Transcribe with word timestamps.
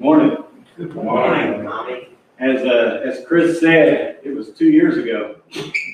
Morning. 0.00 0.34
Good 0.78 0.94
morning. 0.94 2.06
As, 2.38 2.62
uh, 2.62 3.02
as 3.04 3.22
Chris 3.26 3.60
said, 3.60 4.16
it 4.24 4.34
was 4.34 4.48
two 4.48 4.70
years 4.70 4.96
ago. 4.96 5.36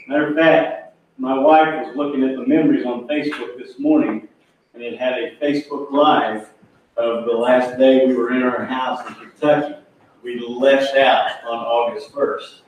Matter 0.07 0.29
of 0.29 0.37
fact, 0.37 0.95
my 1.19 1.37
wife 1.37 1.85
was 1.85 1.97
looking 1.97 2.23
at 2.23 2.37
the 2.37 2.47
memories 2.47 2.87
on 2.87 3.09
Facebook 3.09 3.59
this 3.59 3.81
morning, 3.81 4.29
and 4.75 4.83
it 4.85 4.97
had 4.97 5.15
a 5.15 5.35
Facebook 5.43 5.91
Live 5.91 6.51
of 6.97 7.25
the 7.25 7.33
last 7.33 7.81
day 7.81 8.07
we 8.07 8.15
were 8.15 8.33
in 8.33 8.45
our 8.45 8.65
house 8.65 9.05
in 9.09 9.15
Kentucky. 9.17 9.75
We 10.23 10.39
left 10.39 10.97
out 10.97 11.43
on 11.45 11.59
August 11.59 12.13
1st 12.13 12.61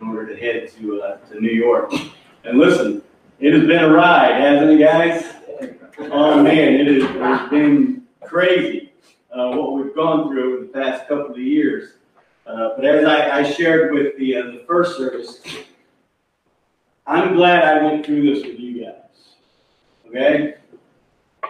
in 0.00 0.06
order 0.06 0.32
to 0.32 0.40
head 0.40 0.70
to, 0.78 1.02
uh, 1.02 1.16
to 1.30 1.40
New 1.40 1.50
York. 1.50 1.92
And 2.44 2.60
listen, 2.60 3.02
it 3.40 3.52
has 3.54 3.66
been 3.66 3.82
a 3.82 3.92
ride, 3.92 4.40
hasn't 4.40 4.70
it, 4.70 4.84
guys? 4.84 5.24
Oh, 6.12 6.40
man, 6.40 6.74
it 6.74 6.86
it 6.86 7.02
has 7.02 7.50
been 7.50 8.04
crazy, 8.24 8.85
uh, 9.36 9.54
what 9.54 9.74
we've 9.74 9.94
gone 9.94 10.28
through 10.28 10.54
over 10.54 10.66
the 10.66 10.72
past 10.72 11.08
couple 11.08 11.32
of 11.32 11.38
years. 11.38 11.94
Uh, 12.46 12.70
but 12.76 12.84
as 12.84 13.04
I, 13.04 13.40
I 13.40 13.42
shared 13.42 13.92
with 13.92 14.16
the, 14.16 14.36
uh, 14.36 14.42
the 14.46 14.64
first 14.66 14.96
service, 14.96 15.42
I'm 17.06 17.34
glad 17.34 17.64
I 17.64 17.84
went 17.84 18.06
through 18.06 18.34
this 18.34 18.46
with 18.46 18.58
you 18.58 18.84
guys. 18.84 18.94
Okay? 20.08 20.54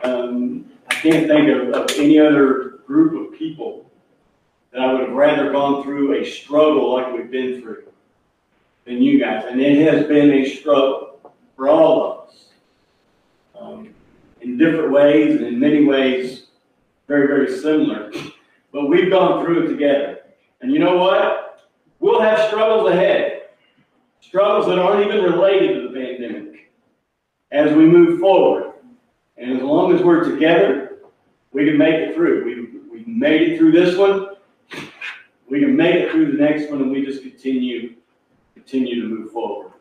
Um, 0.02 0.66
I 0.88 0.94
can't 0.94 1.28
think 1.28 1.48
of, 1.48 1.68
of 1.74 1.90
any 1.96 2.18
other 2.18 2.80
group 2.86 3.32
of 3.32 3.38
people 3.38 3.88
that 4.72 4.80
I 4.80 4.92
would 4.92 5.02
have 5.02 5.12
rather 5.12 5.52
gone 5.52 5.82
through 5.84 6.20
a 6.20 6.24
struggle 6.24 6.94
like 6.94 7.12
we've 7.12 7.30
been 7.30 7.60
through 7.60 7.84
than 8.84 9.02
you 9.02 9.20
guys. 9.20 9.44
And 9.48 9.60
it 9.60 9.92
has 9.92 10.06
been 10.06 10.32
a 10.32 10.44
struggle 10.56 11.20
for 11.54 11.68
all 11.68 12.02
of 12.02 12.28
us. 12.28 12.44
Um, 13.58 13.94
in 14.40 14.58
different 14.58 14.92
ways 14.92 15.36
and 15.36 15.46
in 15.46 15.58
many 15.58 15.84
ways 15.84 16.45
very, 17.06 17.26
very 17.26 17.58
similar. 17.58 18.10
But 18.72 18.86
we've 18.88 19.10
gone 19.10 19.44
through 19.44 19.64
it 19.64 19.68
together. 19.68 20.20
And 20.60 20.72
you 20.72 20.78
know 20.78 20.96
what? 20.96 21.68
We'll 22.00 22.20
have 22.20 22.48
struggles 22.48 22.90
ahead. 22.90 23.42
Struggles 24.20 24.66
that 24.66 24.78
aren't 24.78 25.06
even 25.06 25.24
related 25.24 25.74
to 25.74 25.88
the 25.88 25.94
pandemic 25.94 26.72
as 27.52 27.72
we 27.74 27.86
move 27.86 28.20
forward. 28.20 28.72
And 29.36 29.56
as 29.56 29.62
long 29.62 29.94
as 29.94 30.02
we're 30.02 30.24
together, 30.24 30.98
we 31.52 31.64
can 31.64 31.78
make 31.78 31.94
it 31.94 32.14
through. 32.14 32.44
We, 32.44 32.98
we 32.98 33.04
made 33.06 33.42
it 33.42 33.58
through 33.58 33.72
this 33.72 33.96
one. 33.96 34.28
We 35.48 35.60
can 35.60 35.76
make 35.76 35.94
it 35.94 36.10
through 36.10 36.32
the 36.32 36.38
next 36.42 36.70
one, 36.70 36.82
and 36.82 36.90
we 36.90 37.04
just 37.04 37.22
continue, 37.22 37.94
continue 38.54 39.00
to 39.02 39.08
move 39.08 39.30
forward. 39.30 39.72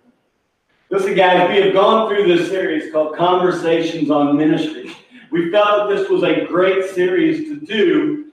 Listen, 0.92 1.16
guys, 1.16 1.50
we 1.50 1.62
have 1.62 1.74
gone 1.74 2.08
through 2.08 2.28
this 2.28 2.48
series 2.48 2.92
called 2.92 3.16
Conversations 3.16 4.12
on 4.12 4.38
Ministry. 4.38 4.96
We 5.32 5.52
felt 5.52 5.90
that 5.90 5.96
this 5.96 6.10
was 6.10 6.24
a 6.24 6.46
great 6.46 6.86
series 6.86 7.50
to 7.50 7.60
do 7.60 8.32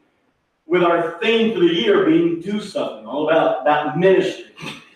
with 0.66 0.82
our 0.82 1.18
theme 1.20 1.52
for 1.52 1.60
the 1.60 1.66
year 1.66 2.06
being 2.06 2.40
do 2.40 2.60
something, 2.60 3.06
all 3.06 3.28
about, 3.28 3.62
about 3.62 3.98
ministry. 3.98 4.46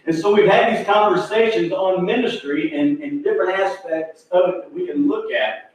And 0.07 0.17
so 0.17 0.33
we've 0.33 0.49
had 0.49 0.77
these 0.77 0.87
conversations 0.87 1.73
on 1.73 2.05
ministry 2.05 2.75
and, 2.79 3.03
and 3.03 3.25
different 3.25 3.59
aspects 3.59 4.27
of 4.31 4.49
it 4.51 4.63
that 4.63 4.73
we 4.73 4.87
can 4.87 5.09
look 5.09 5.33
at. 5.33 5.73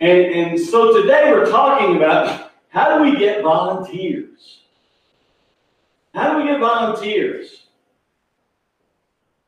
And, 0.00 0.18
and 0.18 0.58
so 0.58 1.00
today 1.00 1.30
we're 1.30 1.50
talking 1.50 1.96
about 1.96 2.52
how 2.68 2.96
do 2.96 3.04
we 3.04 3.18
get 3.18 3.42
volunteers? 3.42 4.60
How 6.14 6.32
do 6.32 6.38
we 6.38 6.48
get 6.48 6.58
volunteers? 6.58 7.59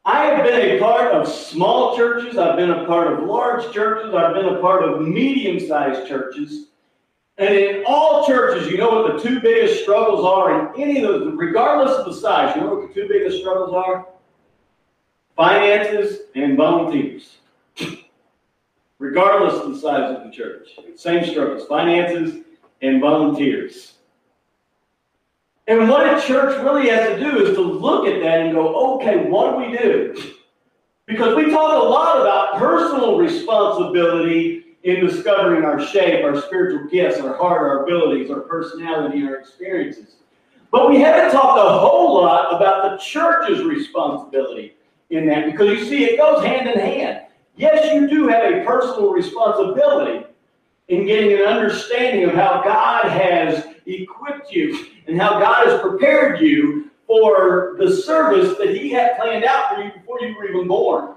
I 0.04 0.24
have 0.24 0.44
been 0.44 0.76
a 0.76 0.80
part 0.80 1.12
of 1.12 1.28
small 1.28 1.96
churches, 1.96 2.36
I've 2.36 2.56
been 2.56 2.70
a 2.70 2.84
part 2.86 3.12
of 3.12 3.24
large 3.24 3.72
churches, 3.72 4.12
I've 4.12 4.34
been 4.34 4.46
a 4.46 4.60
part 4.60 4.82
of 4.82 5.00
medium 5.02 5.60
sized 5.60 6.08
churches. 6.08 6.68
And 7.38 7.54
in 7.54 7.84
all 7.86 8.26
churches, 8.26 8.70
you 8.70 8.78
know 8.78 8.90
what 8.90 9.16
the 9.16 9.22
two 9.22 9.40
biggest 9.40 9.82
struggles 9.82 10.24
are 10.24 10.74
in 10.74 10.82
any 10.82 11.02
of 11.02 11.08
those, 11.08 11.32
regardless 11.36 11.96
of 11.96 12.06
the 12.06 12.14
size, 12.14 12.54
you 12.56 12.62
know 12.62 12.74
what 12.74 12.88
the 12.88 12.94
two 12.94 13.08
biggest 13.08 13.38
struggles 13.38 13.72
are? 13.74 14.08
Finances 15.36 16.22
and 16.34 16.56
volunteers. 16.56 17.38
regardless 18.98 19.54
of 19.54 19.72
the 19.72 19.78
size 19.78 20.16
of 20.16 20.24
the 20.24 20.30
church. 20.30 20.68
Same 20.96 21.24
struggles, 21.24 21.66
finances 21.66 22.44
and 22.82 23.00
volunteers. 23.00 23.91
And 25.68 25.88
what 25.88 26.06
a 26.06 26.20
church 26.20 26.60
really 26.62 26.88
has 26.88 27.08
to 27.10 27.20
do 27.20 27.46
is 27.46 27.54
to 27.54 27.60
look 27.60 28.06
at 28.06 28.20
that 28.20 28.40
and 28.40 28.52
go, 28.52 28.96
okay, 28.96 29.28
what 29.28 29.52
do 29.52 29.56
we 29.58 29.76
do? 29.76 30.32
Because 31.06 31.36
we 31.36 31.50
talk 31.50 31.82
a 31.82 31.86
lot 31.86 32.20
about 32.20 32.58
personal 32.58 33.16
responsibility 33.16 34.64
in 34.82 35.06
discovering 35.06 35.64
our 35.64 35.84
shape, 35.84 36.24
our 36.24 36.40
spiritual 36.40 36.88
gifts, 36.88 37.20
our 37.20 37.36
heart, 37.36 37.60
our 37.60 37.84
abilities, 37.84 38.30
our 38.30 38.40
personality, 38.40 39.24
our 39.24 39.36
experiences. 39.36 40.16
But 40.72 40.88
we 40.88 41.00
haven't 41.00 41.30
talked 41.30 41.58
a 41.58 41.78
whole 41.78 42.20
lot 42.20 42.56
about 42.56 42.90
the 42.90 42.96
church's 43.04 43.62
responsibility 43.62 44.74
in 45.10 45.26
that 45.26 45.46
because 45.46 45.68
you 45.68 45.84
see, 45.84 46.04
it 46.04 46.16
goes 46.16 46.44
hand 46.44 46.68
in 46.68 46.78
hand. 46.78 47.26
Yes, 47.56 47.92
you 47.94 48.08
do 48.08 48.26
have 48.28 48.52
a 48.52 48.64
personal 48.64 49.12
responsibility 49.12 50.26
in 50.88 51.06
getting 51.06 51.32
an 51.34 51.42
understanding 51.42 52.24
of 52.24 52.34
how 52.34 52.62
God 52.64 53.04
has 53.04 53.66
equipped 53.86 54.50
you 54.50 54.86
and 55.06 55.20
how 55.20 55.38
God 55.38 55.66
has 55.66 55.80
prepared 55.80 56.40
you 56.40 56.90
for 57.06 57.76
the 57.78 57.94
service 57.94 58.56
that 58.58 58.74
He 58.76 58.90
had 58.90 59.16
planned 59.16 59.44
out 59.44 59.74
for 59.74 59.82
you 59.82 59.92
before 59.92 60.20
you 60.20 60.36
were 60.36 60.48
even 60.48 60.68
born. 60.68 61.14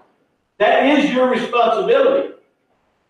That 0.58 0.86
is 0.86 1.12
your 1.12 1.30
responsibility. 1.30 2.34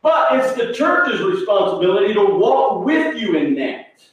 But 0.02 0.34
it's 0.34 0.53
the 0.53 0.74
church's 0.74 1.22
responsibility 1.22 2.13
to 2.13 2.24
walk 2.24 2.86
with 2.86 3.18
you 3.18 3.36
in 3.36 3.56
that. 3.56 4.03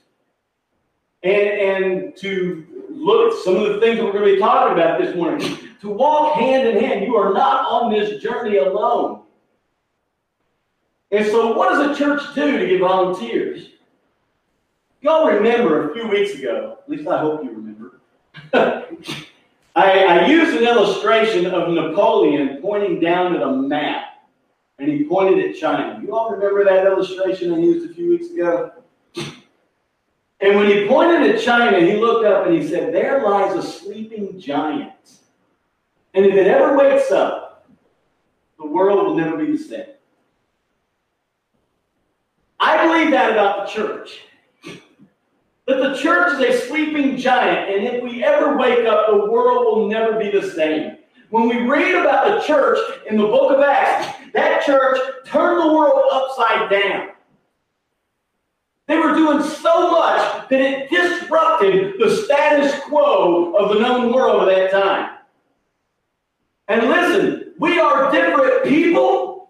And, 1.23 1.33
and 1.35 2.17
to 2.17 2.67
look 2.89 3.33
at 3.33 3.39
some 3.41 3.57
of 3.57 3.75
the 3.75 3.81
things 3.81 3.99
that 3.99 4.05
we're 4.05 4.13
going 4.13 4.25
to 4.25 4.35
be 4.35 4.39
talking 4.39 4.73
about 4.73 5.01
this 5.01 5.15
morning. 5.15 5.59
To 5.83 5.91
walk 5.91 6.37
hand 6.37 6.67
in 6.67 6.83
hand. 6.83 7.05
You 7.05 7.17
are 7.17 7.33
not 7.35 7.67
on 7.67 7.93
this 7.93 8.23
journey 8.23 8.57
alone. 8.57 9.23
And 11.11 11.27
so, 11.27 11.57
what 11.57 11.71
does 11.71 11.91
a 11.91 12.03
church 12.03 12.23
do 12.35 12.59
to 12.59 12.67
get 12.67 12.81
volunteers? 12.81 13.72
Y'all 15.03 15.27
remember 15.27 15.91
a 15.91 15.95
few 15.95 16.07
weeks 16.07 16.39
ago, 16.39 16.79
at 16.81 16.89
least 16.89 17.09
I 17.09 17.19
hope 17.19 17.43
you 17.43 17.51
remember, 17.51 18.01
I, 19.75 20.05
I 20.05 20.27
used 20.29 20.57
an 20.57 20.63
illustration 20.63 21.47
of 21.47 21.71
Napoleon 21.71 22.59
pointing 22.63 23.01
down 23.01 23.35
at 23.35 23.43
a 23.43 23.51
map, 23.51 24.29
and 24.79 24.89
he 24.89 25.03
pointed 25.03 25.45
at 25.45 25.57
China. 25.57 26.01
You 26.01 26.15
all 26.15 26.31
remember 26.31 26.65
that 26.65 26.87
illustration 26.87 27.53
I 27.53 27.59
used 27.59 27.91
a 27.91 27.93
few 27.93 28.11
weeks 28.11 28.31
ago? 28.31 28.71
And 30.41 30.57
when 30.57 30.67
he 30.69 30.87
pointed 30.87 31.35
at 31.35 31.41
China, 31.41 31.81
he 31.81 31.97
looked 31.97 32.25
up 32.25 32.47
and 32.47 32.55
he 32.55 32.67
said, 32.67 32.95
There 32.95 33.25
lies 33.25 33.57
a 33.57 33.63
sleeping 33.63 34.41
giant. 34.41 34.93
And 36.15 36.25
if 36.25 36.35
it 36.35 36.47
ever 36.47 36.77
wakes 36.77 37.11
up, 37.11 37.67
the 38.57 38.67
world 38.67 39.05
will 39.05 39.17
never 39.17 39.37
be 39.37 39.51
the 39.51 39.59
same. 39.59 39.87
I 42.61 42.87
believe 42.87 43.11
that 43.11 43.33
about 43.33 43.67
the 43.67 43.73
church. 43.73 44.21
That 45.73 45.95
the 45.95 45.97
church 45.97 46.39
is 46.39 46.55
a 46.55 46.67
sleeping 46.67 47.17
giant, 47.17 47.71
and 47.71 47.87
if 47.87 48.03
we 48.03 48.23
ever 48.23 48.59
wake 48.59 48.85
up, 48.85 49.07
the 49.09 49.31
world 49.31 49.65
will 49.65 49.89
never 49.89 50.19
be 50.19 50.31
the 50.31 50.51
same. 50.51 50.99
When 51.31 51.49
we 51.49 51.67
read 51.67 51.95
about 51.95 52.27
the 52.27 52.47
church 52.47 52.79
in 53.09 53.17
the 53.17 53.25
book 53.25 53.57
of 53.57 53.61
Acts, 53.63 54.15
that 54.35 54.67
church 54.67 54.99
turned 55.25 55.63
the 55.63 55.73
world 55.73 56.03
upside 56.13 56.69
down. 56.69 57.13
They 58.87 58.99
were 58.99 59.15
doing 59.15 59.43
so 59.43 59.93
much 59.93 60.51
that 60.51 60.61
it 60.61 60.91
disrupted 60.91 61.95
the 61.99 62.17
status 62.17 62.79
quo 62.83 63.55
of 63.55 63.71
the 63.71 63.81
known 63.81 64.13
world 64.13 64.47
at 64.51 64.55
that 64.55 64.71
time. 64.73 65.17
And 66.69 66.87
listen, 66.87 67.55
we 67.59 67.79
are 67.79 68.13
different 68.13 68.65
people 68.65 69.49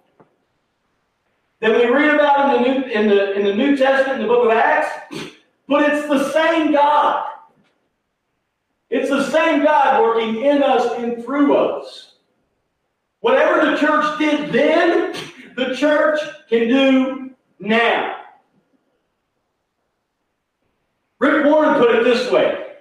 than 1.59 1.72
we 1.72 1.87
read 1.87 2.15
about 2.15 2.55
in 2.55 2.62
the 2.62 2.69
New, 2.69 2.84
in 2.93 3.09
the, 3.09 3.32
in 3.32 3.44
the 3.44 3.55
New 3.56 3.77
Testament, 3.77 4.21
in 4.21 4.28
the 4.28 4.32
book 4.32 4.44
of 4.44 4.53
Acts. 4.53 5.31
But 5.72 5.91
it's 5.91 6.06
the 6.06 6.31
same 6.33 6.72
God. 6.72 7.31
It's 8.91 9.08
the 9.08 9.25
same 9.31 9.62
God 9.62 10.02
working 10.02 10.43
in 10.44 10.62
us 10.62 10.99
and 10.99 11.25
through 11.25 11.56
us. 11.56 12.17
Whatever 13.20 13.70
the 13.70 13.79
church 13.79 14.19
did 14.19 14.52
then, 14.52 15.14
the 15.56 15.75
church 15.75 16.20
can 16.50 16.69
do 16.69 17.31
now. 17.58 18.17
Rick 21.20 21.46
Warren 21.46 21.81
put 21.81 21.96
it 21.96 22.05
this 22.05 22.31
way 22.31 22.75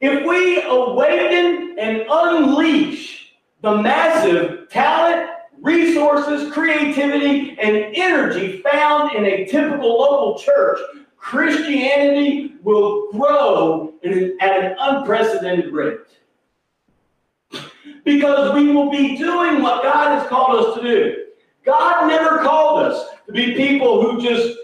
If 0.00 0.26
we 0.26 0.62
awaken 0.62 1.78
and 1.78 2.02
unleash 2.10 3.36
the 3.60 3.80
massive 3.80 4.68
talent, 4.68 5.30
resources, 5.60 6.52
creativity, 6.52 7.56
and 7.60 7.94
energy 7.94 8.60
found 8.62 9.14
in 9.14 9.24
a 9.26 9.46
typical 9.46 9.96
local 9.96 10.40
church, 10.40 10.80
Christianity 11.22 12.56
will 12.64 13.12
grow 13.12 13.94
at 14.04 14.64
an 14.64 14.76
unprecedented 14.78 15.72
rate. 15.72 16.00
Because 18.04 18.52
we 18.56 18.72
will 18.72 18.90
be 18.90 19.16
doing 19.16 19.62
what 19.62 19.84
God 19.84 20.18
has 20.18 20.28
called 20.28 20.64
us 20.64 20.74
to 20.74 20.82
do. 20.82 21.26
God 21.64 22.08
never 22.08 22.38
called 22.38 22.82
us 22.82 23.10
to 23.26 23.32
be 23.32 23.54
people 23.54 24.02
who 24.02 24.20
just 24.20 24.58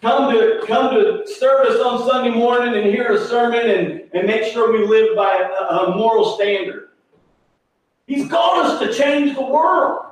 come 0.00 0.32
to 0.32 0.64
come 0.66 0.94
to 0.94 1.26
service 1.26 1.80
on 1.82 2.08
Sunday 2.08 2.30
morning 2.30 2.74
and 2.74 2.86
hear 2.86 3.12
a 3.12 3.26
sermon 3.26 3.68
and, 3.68 4.10
and 4.14 4.26
make 4.26 4.50
sure 4.54 4.72
we 4.72 4.86
live 4.86 5.14
by 5.14 5.34
a, 5.36 5.64
a 5.64 5.96
moral 5.96 6.34
standard. 6.34 6.88
He's 8.06 8.28
called 8.30 8.64
us 8.66 8.80
to 8.80 8.92
change 8.92 9.36
the 9.36 9.44
world, 9.44 10.06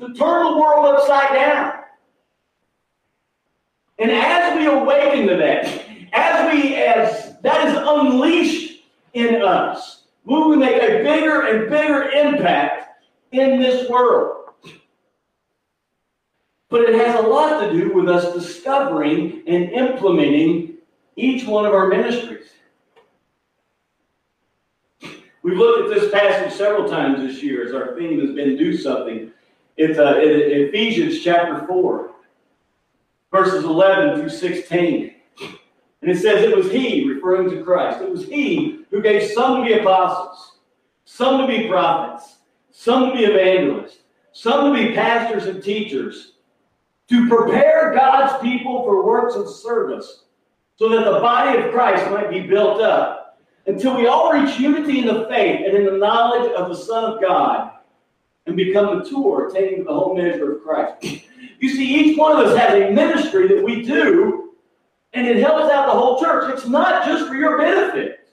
to 0.00 0.14
turn 0.14 0.44
the 0.46 0.58
world 0.58 0.86
upside 0.86 1.34
down. 1.34 1.74
And 3.98 4.10
as 4.10 4.58
we 4.58 4.66
awaken 4.66 5.26
to 5.28 5.36
that, 5.36 5.66
as 6.12 6.52
we 6.52 6.74
as 6.74 7.40
that 7.42 7.68
is 7.68 7.76
unleashed 7.76 8.82
in 9.14 9.42
us, 9.42 10.04
we 10.24 10.34
will 10.34 10.56
make 10.56 10.82
a 10.82 11.02
bigger 11.02 11.42
and 11.42 11.70
bigger 11.70 12.10
impact 12.10 13.02
in 13.32 13.60
this 13.60 13.88
world. 13.88 14.50
But 16.68 16.82
it 16.82 16.94
has 16.96 17.24
a 17.24 17.26
lot 17.26 17.60
to 17.60 17.72
do 17.72 17.94
with 17.94 18.08
us 18.08 18.34
discovering 18.34 19.42
and 19.46 19.70
implementing 19.70 20.74
each 21.14 21.46
one 21.46 21.64
of 21.64 21.72
our 21.72 21.88
ministries. 21.88 22.48
We've 25.42 25.56
looked 25.56 25.88
at 25.88 26.00
this 26.00 26.10
passage 26.10 26.52
several 26.58 26.88
times 26.88 27.20
this 27.20 27.40
year 27.40 27.64
as 27.64 27.72
our 27.72 27.96
theme 27.96 28.20
has 28.20 28.32
been 28.34 28.56
do 28.56 28.76
something. 28.76 29.30
It's 29.76 29.96
uh, 29.96 30.14
Ephesians 30.18 31.22
chapter 31.22 31.64
4, 31.68 32.10
verses 33.30 33.64
11 33.64 34.20
through 34.20 34.28
16. 34.28 35.14
And 36.02 36.10
it 36.10 36.18
says 36.18 36.42
it 36.42 36.56
was 36.56 36.70
he, 36.70 37.08
referring 37.08 37.50
to 37.50 37.64
Christ, 37.64 38.00
it 38.00 38.10
was 38.10 38.26
he 38.26 38.84
who 38.90 39.02
gave 39.02 39.30
some 39.30 39.62
to 39.62 39.66
be 39.66 39.72
apostles, 39.74 40.58
some 41.04 41.40
to 41.40 41.46
be 41.46 41.68
prophets, 41.68 42.36
some 42.70 43.10
to 43.10 43.16
be 43.16 43.24
evangelists, 43.24 43.98
some 44.32 44.72
to 44.72 44.78
be 44.78 44.94
pastors 44.94 45.46
and 45.46 45.62
teachers 45.62 46.32
to 47.08 47.28
prepare 47.28 47.94
God's 47.94 48.40
people 48.42 48.82
for 48.82 49.04
works 49.04 49.34
of 49.34 49.48
service, 49.48 50.24
so 50.76 50.88
that 50.90 51.04
the 51.04 51.20
body 51.20 51.58
of 51.58 51.72
Christ 51.72 52.10
might 52.10 52.30
be 52.30 52.40
built 52.40 52.80
up 52.80 53.38
until 53.66 53.96
we 53.96 54.06
all 54.06 54.32
reach 54.32 54.58
unity 54.58 55.00
in 55.00 55.06
the 55.06 55.26
faith 55.28 55.62
and 55.64 55.76
in 55.76 55.84
the 55.84 55.98
knowledge 55.98 56.52
of 56.52 56.68
the 56.68 56.76
Son 56.76 57.04
of 57.04 57.20
God 57.20 57.72
and 58.46 58.56
become 58.56 58.98
mature, 58.98 59.48
attaining 59.48 59.84
the 59.84 59.92
whole 59.92 60.16
measure 60.16 60.56
of 60.56 60.62
Christ. 60.62 61.24
You 61.58 61.68
see, 61.70 61.94
each 61.94 62.18
one 62.18 62.32
of 62.32 62.46
us 62.46 62.56
has 62.58 62.74
a 62.74 62.90
ministry 62.90 63.48
that 63.48 63.62
we 63.62 63.82
do, 63.82 64.54
and 65.12 65.26
it 65.26 65.38
helps 65.38 65.72
out 65.72 65.86
the 65.86 65.92
whole 65.92 66.20
church. 66.20 66.52
It's 66.52 66.66
not 66.66 67.06
just 67.06 67.26
for 67.28 67.34
your 67.34 67.58
benefit, 67.58 68.28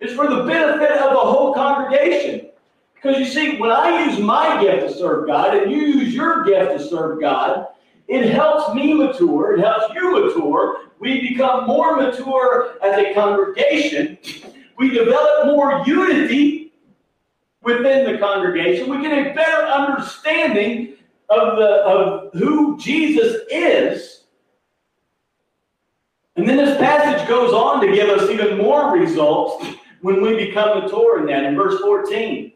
it's 0.00 0.14
for 0.14 0.28
the 0.28 0.44
benefit 0.44 0.92
of 0.92 1.12
the 1.12 1.18
whole 1.18 1.52
congregation. 1.54 2.50
Because 2.94 3.18
you 3.18 3.26
see, 3.26 3.58
when 3.58 3.70
I 3.70 4.06
use 4.06 4.18
my 4.18 4.60
gift 4.60 4.88
to 4.88 4.98
serve 4.98 5.26
God 5.28 5.56
and 5.56 5.70
you 5.70 5.78
use 5.78 6.14
your 6.14 6.44
gift 6.44 6.78
to 6.78 6.88
serve 6.88 7.20
God, 7.20 7.68
it 8.08 8.30
helps 8.30 8.74
me 8.74 8.94
mature. 8.94 9.54
It 9.54 9.60
helps 9.60 9.94
you 9.94 10.10
mature. 10.10 10.78
We 10.98 11.28
become 11.28 11.66
more 11.66 11.96
mature 11.96 12.76
as 12.82 12.98
a 12.98 13.14
congregation. 13.14 14.18
We 14.78 14.90
develop 14.90 15.46
more 15.46 15.84
unity 15.86 16.72
within 17.62 18.10
the 18.10 18.18
congregation. 18.18 18.88
We 18.88 19.02
get 19.02 19.12
a 19.12 19.34
better 19.34 19.62
understanding 19.62 20.94
of, 21.28 21.56
the, 21.56 21.66
of 21.66 22.34
who 22.34 22.78
Jesus 22.78 23.42
is. 23.50 24.24
And 26.36 26.48
then 26.48 26.56
this 26.56 26.78
passage 26.78 27.26
goes 27.28 27.52
on 27.52 27.80
to 27.80 27.92
give 27.92 28.08
us 28.08 28.30
even 28.30 28.58
more 28.58 28.92
results 28.92 29.66
when 30.02 30.22
we 30.22 30.46
become 30.46 30.80
mature 30.80 31.20
in 31.20 31.26
that. 31.26 31.44
In 31.44 31.56
verse 31.56 31.80
14, 31.80 32.52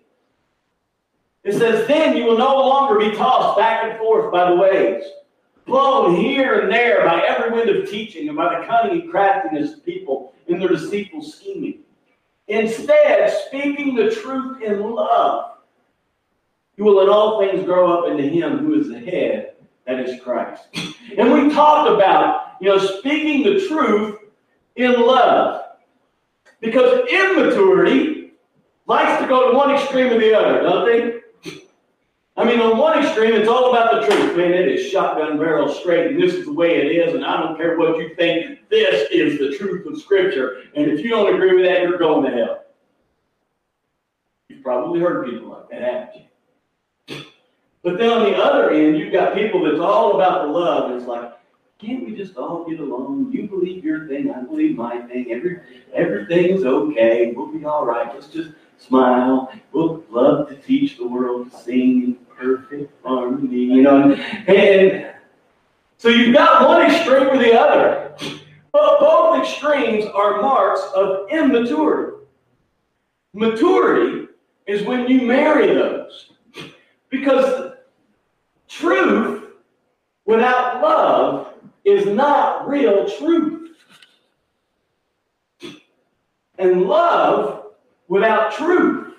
it 1.45 1.53
says, 1.55 1.87
Then 1.89 2.17
you 2.17 2.25
will 2.25 2.39
no 2.39 2.57
longer 2.57 2.99
be 2.99 3.17
tossed 3.17 3.59
back 3.59 3.85
and 3.85 3.99
forth 3.99 4.33
by 4.33 4.49
the 4.49 4.57
waves 4.57 5.05
blown 5.67 6.17
here 6.17 6.61
and 6.61 6.73
there 6.73 7.05
by 7.05 7.23
every 7.23 7.51
wind 7.51 7.71
of 7.71 7.89
teaching 7.89 8.29
and 8.29 8.37
by 8.37 8.59
the 8.59 8.67
cunning 8.67 9.03
and 9.03 9.11
craftiness 9.11 9.75
of 9.75 9.85
people 9.85 10.35
in 10.49 10.59
their 10.59 10.69
deceitful 10.69 11.23
scheming. 11.23 11.81
Instead, 12.49 13.33
speaking 13.47 13.95
the 13.95 14.11
truth 14.11 14.61
in 14.63 14.81
love, 14.81 15.52
you 16.77 16.85
will 16.85 17.01
in 17.01 17.09
all 17.09 17.41
things 17.41 17.65
grow 17.65 17.93
up 17.93 18.11
into 18.11 18.25
him 18.25 18.59
who 18.59 18.81
is 18.81 18.89
the 18.89 18.99
head, 18.99 19.55
that 19.87 20.01
is 20.01 20.21
Christ. 20.23 20.65
And 21.19 21.33
we 21.33 21.53
talked 21.53 21.91
about, 21.91 22.57
you 22.61 22.69
know, 22.69 22.79
speaking 22.79 23.43
the 23.43 23.67
truth 23.69 24.19
in 24.77 24.93
love. 25.01 25.63
Because 26.61 27.09
immaturity 27.09 28.33
likes 28.87 29.21
to 29.21 29.29
go 29.29 29.51
to 29.51 29.57
one 29.57 29.73
extreme 29.73 30.13
or 30.13 30.19
the 30.19 30.33
other, 30.33 30.63
don't 30.63 30.87
they? 30.87 31.23
I 32.37 32.45
mean, 32.45 32.61
on 32.61 32.79
one 32.79 33.05
extreme, 33.05 33.35
it's 33.35 33.49
all 33.49 33.71
about 33.71 34.01
the 34.01 34.07
truth. 34.07 34.37
Man, 34.37 34.53
it 34.55 34.69
is 34.69 34.91
shotgun 34.91 35.37
barrel 35.37 35.69
straight, 35.69 36.13
and 36.13 36.23
this 36.23 36.33
is 36.33 36.47
the 36.47 36.53
way 36.53 36.77
it 36.77 36.87
is, 36.93 37.15
and 37.15 37.27
I 37.27 37.43
don't 37.43 37.59
care 37.59 37.77
what 37.77 37.99
you 37.99 38.15
think. 38.15 38.61
This 38.71 39.09
is 39.11 39.39
the 39.39 39.57
truth 39.59 39.87
of 39.87 40.01
Scripture. 40.01 40.63
And 40.75 40.91
if 40.91 41.01
you 41.01 41.11
don't 41.11 41.35
agree 41.35 41.55
with 41.55 41.67
that, 41.67 41.83
you're 41.83 41.99
going 41.99 42.25
to 42.31 42.37
hell. 42.37 42.65
You've 44.49 44.63
probably 44.63 45.01
heard 45.01 45.27
people 45.27 45.51
like 45.51 45.69
that, 45.71 45.83
haven't 45.83 46.15
you? 46.15 46.23
But 47.83 47.99
then 47.99 48.11
on 48.11 48.25
the 48.25 48.37
other 48.37 48.71
end, 48.71 48.97
you've 48.97 49.13
got 49.13 49.35
people 49.35 49.65
that's 49.65 49.81
all 49.81 50.15
about 50.15 50.47
the 50.47 50.53
love, 50.53 50.91
and 50.91 51.01
it's 51.01 51.09
like, 51.09 51.33
can't 51.79 52.05
we 52.05 52.15
just 52.15 52.37
all 52.37 52.69
get 52.69 52.79
along? 52.79 53.33
You 53.33 53.49
believe 53.49 53.85
your 53.85 54.07
thing, 54.07 54.31
I 54.31 54.41
believe 54.43 54.77
my 54.77 55.01
thing. 55.03 55.33
Every 55.33 55.61
everything's 55.93 56.65
okay. 56.65 57.33
We'll 57.35 57.49
be 57.49 57.65
all 57.65 57.85
right. 57.85 58.15
Let's 58.15 58.29
just 58.29 58.51
smile. 58.79 59.53
We'll 59.73 60.05
love 60.09 60.49
to 60.49 60.55
teach 60.55 60.97
the 60.97 61.07
world 61.07 61.51
to 61.51 61.59
sing 61.59 62.05
in 62.05 62.15
perfect 62.37 62.93
harmony, 63.05 63.65
you 63.65 63.83
know. 63.83 64.13
And 64.13 65.13
so 65.99 66.09
you've 66.09 66.35
got 66.35 66.69
one 66.69 66.83
extreme 66.83 67.29
or 67.29 67.39
the 67.39 67.59
other. 67.59 68.15
But 68.73 69.01
both 69.01 69.43
extremes 69.43 70.05
are 70.07 70.41
marks 70.41 70.83
of 70.95 71.29
immaturity. 71.31 72.19
Maturity 73.35 74.29
is 74.67 74.83
when 74.87 75.09
you 75.09 75.23
marry 75.23 75.67
those. 75.75 76.31
Because 77.11 77.72
truth 78.73 79.51
without 80.25 80.81
love 80.83 81.55
is 81.85 82.07
not 82.07 82.69
real 82.69 83.09
truth. 83.09 83.77
And 86.59 86.83
love 86.83 87.73
without 88.09 88.53
truth 88.53 89.15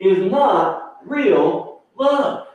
is 0.00 0.30
not 0.30 0.98
real 1.06 1.82
love. 1.98 2.48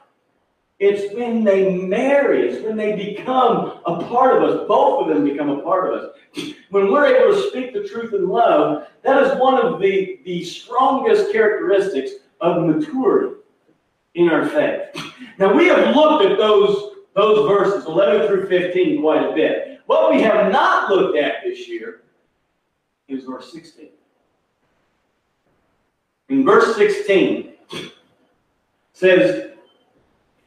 It's 0.80 1.14
when 1.14 1.44
they 1.44 1.78
marry, 1.78 2.50
it's 2.50 2.66
when 2.66 2.76
they 2.76 2.96
become 2.96 3.82
a 3.86 4.04
part 4.08 4.36
of 4.36 4.44
us. 4.50 4.68
Both 4.68 5.04
of 5.04 5.14
them 5.14 5.24
become 5.24 5.50
a 5.50 5.62
part 5.62 5.94
of 5.94 6.00
us. 6.00 6.54
When 6.72 6.92
we're 6.92 7.06
able 7.06 7.36
to 7.36 7.50
speak 7.50 7.74
the 7.74 7.88
truth 7.88 8.14
in 8.14 8.28
love, 8.28 8.88
that 9.04 9.22
is 9.22 9.40
one 9.40 9.64
of 9.64 9.80
the, 9.80 10.20
the 10.26 10.44
strongest 10.44 11.32
characteristics 11.32 12.12
of 12.42 12.66
maturity 12.66 13.41
in 14.16 14.30
our 14.30 14.48
faith. 14.48 14.96
Now, 15.38 15.54
we 15.54 15.68
have 15.68 15.96
looked 15.96 16.26
at 16.26 16.38
those, 16.38 16.96
those 17.16 17.48
verses, 17.48 17.86
11 17.86 18.28
through 18.28 18.48
15, 18.48 19.02
quite 19.02 19.24
a 19.24 19.34
bit. 19.34 19.82
What 19.86 20.14
we 20.14 20.22
have 20.22 20.52
not 20.52 20.90
looked 20.90 21.18
at 21.18 21.44
this 21.44 21.68
year 21.68 22.02
is 23.08 23.26
verse 23.26 23.52
16. 23.52 23.90
In 26.30 26.46
verse 26.46 26.76
16, 26.76 27.54
says, 28.94 29.52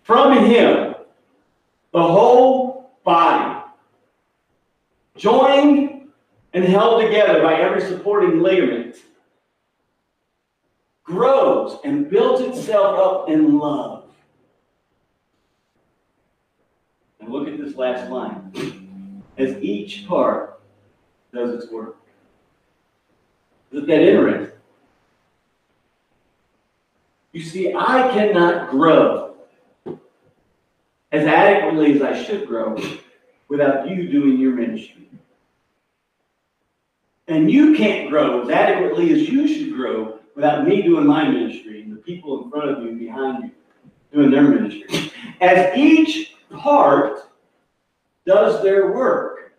From 0.02 0.44
him, 0.46 0.94
the 1.92 2.02
whole 2.02 2.92
body, 3.04 3.62
joined 5.16 6.08
and 6.54 6.64
held 6.64 7.02
together 7.02 7.42
by 7.42 7.54
every 7.54 7.80
supporting 7.80 8.40
ligament, 8.40 8.96
grows 11.04 11.78
and 11.84 12.10
builds 12.10 12.40
itself 12.40 12.98
up 12.98 13.28
in 13.28 13.58
love. 13.58 14.04
And 17.20 17.30
look 17.30 17.46
at 17.46 17.58
this 17.58 17.76
last 17.76 18.10
line. 18.10 19.22
As 19.36 19.56
each 19.62 20.06
part 20.06 20.60
does 21.32 21.54
its 21.54 21.70
work. 21.70 21.96
Isn't 23.72 23.86
that 23.86 24.02
interesting? 24.02 24.50
You 27.32 27.42
see, 27.42 27.74
I 27.74 28.10
cannot 28.12 28.70
grow 28.70 29.34
as 31.10 31.26
adequately 31.26 31.94
as 31.94 32.02
I 32.02 32.22
should 32.22 32.46
grow 32.46 32.76
without 33.48 33.88
you 33.88 34.08
doing 34.08 34.38
your 34.38 34.52
ministry. 34.52 35.08
And 37.26 37.50
you 37.50 37.74
can't 37.74 38.10
grow 38.10 38.42
as 38.42 38.50
adequately 38.50 39.12
as 39.12 39.28
you 39.28 39.48
should 39.48 39.74
grow 39.74 40.20
without 40.34 40.66
me 40.66 40.82
doing 40.82 41.06
my 41.06 41.28
ministry 41.28 41.82
and 41.82 41.92
the 41.92 42.00
people 42.00 42.44
in 42.44 42.50
front 42.50 42.70
of 42.70 42.82
you 42.82 42.92
behind 42.92 43.44
you 43.44 43.50
doing 44.12 44.30
their 44.30 44.42
ministry. 44.42 45.12
As 45.40 45.76
each 45.76 46.34
part 46.50 47.30
does 48.26 48.62
their 48.62 48.92
work, 48.92 49.54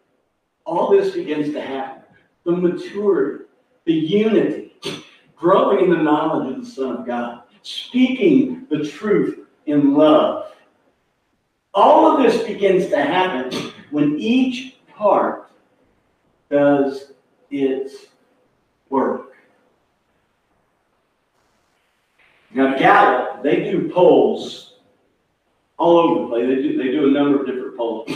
all 0.66 0.90
this 0.90 1.14
begins 1.14 1.54
to 1.54 1.62
happen. 1.62 2.04
The 2.44 2.52
maturity, 2.52 3.46
the 3.86 3.94
unity, 3.94 4.74
growing 5.36 5.86
in 5.86 5.92
the 5.92 6.02
knowledge 6.02 6.54
of 6.56 6.64
the 6.64 6.70
Son 6.70 6.98
of 6.98 7.06
God 7.06 7.44
speaking 7.66 8.68
the 8.70 8.84
truth 8.84 9.48
in 9.66 9.96
love. 9.96 10.52
All 11.74 12.16
of 12.16 12.24
this 12.24 12.46
begins 12.46 12.88
to 12.90 12.98
happen 12.98 13.74
when 13.90 14.20
each 14.20 14.78
part 14.88 15.52
does 16.50 17.12
its 17.50 18.06
work. 18.90 19.35
Now, 22.56 22.78
Gallup, 22.78 23.44
they 23.44 23.70
do 23.70 23.90
polls 23.90 24.76
all 25.78 26.00
over 26.00 26.22
the 26.22 26.28
place. 26.30 26.48
They 26.48 26.62
do, 26.62 26.78
they 26.78 26.90
do 26.90 27.10
a 27.10 27.12
number 27.12 27.42
of 27.42 27.46
different 27.46 27.76
polls. 27.76 28.10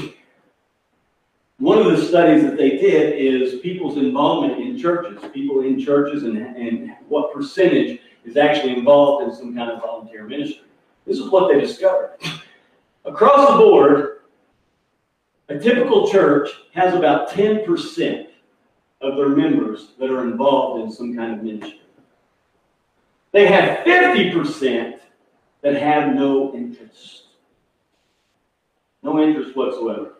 One 1.57 1.77
of 1.79 1.87
the 1.87 2.01
studies 2.05 2.43
that 2.43 2.55
they 2.55 2.77
did 2.77 3.17
is 3.17 3.59
people's 3.59 3.97
involvement 3.97 4.61
in 4.61 4.79
churches, 4.79 5.21
people 5.33 5.59
in 5.59 5.77
churches, 5.77 6.23
and, 6.23 6.37
and 6.37 6.95
what 7.09 7.33
percentage 7.33 7.99
is 8.23 8.37
actually 8.37 8.77
involved 8.77 9.27
in 9.27 9.35
some 9.35 9.53
kind 9.53 9.71
of 9.71 9.81
volunteer 9.81 10.23
ministry. 10.23 10.67
This 11.05 11.19
is 11.19 11.29
what 11.29 11.51
they 11.51 11.59
discovered. 11.59 12.11
Across 13.03 13.51
the 13.51 13.57
board, 13.57 14.19
a 15.49 15.59
typical 15.59 16.09
church 16.09 16.49
has 16.73 16.93
about 16.93 17.29
10% 17.29 18.27
of 19.01 19.17
their 19.17 19.29
members 19.29 19.89
that 19.99 20.09
are 20.09 20.23
involved 20.23 20.81
in 20.81 20.89
some 20.89 21.13
kind 21.13 21.33
of 21.33 21.43
ministry. 21.43 21.78
They 23.31 23.45
have 23.47 23.85
50% 23.85 24.99
that 25.61 25.75
have 25.75 26.15
no 26.15 26.53
interest. 26.53 27.23
No 29.03 29.19
interest 29.19 29.55
whatsoever. 29.55 30.13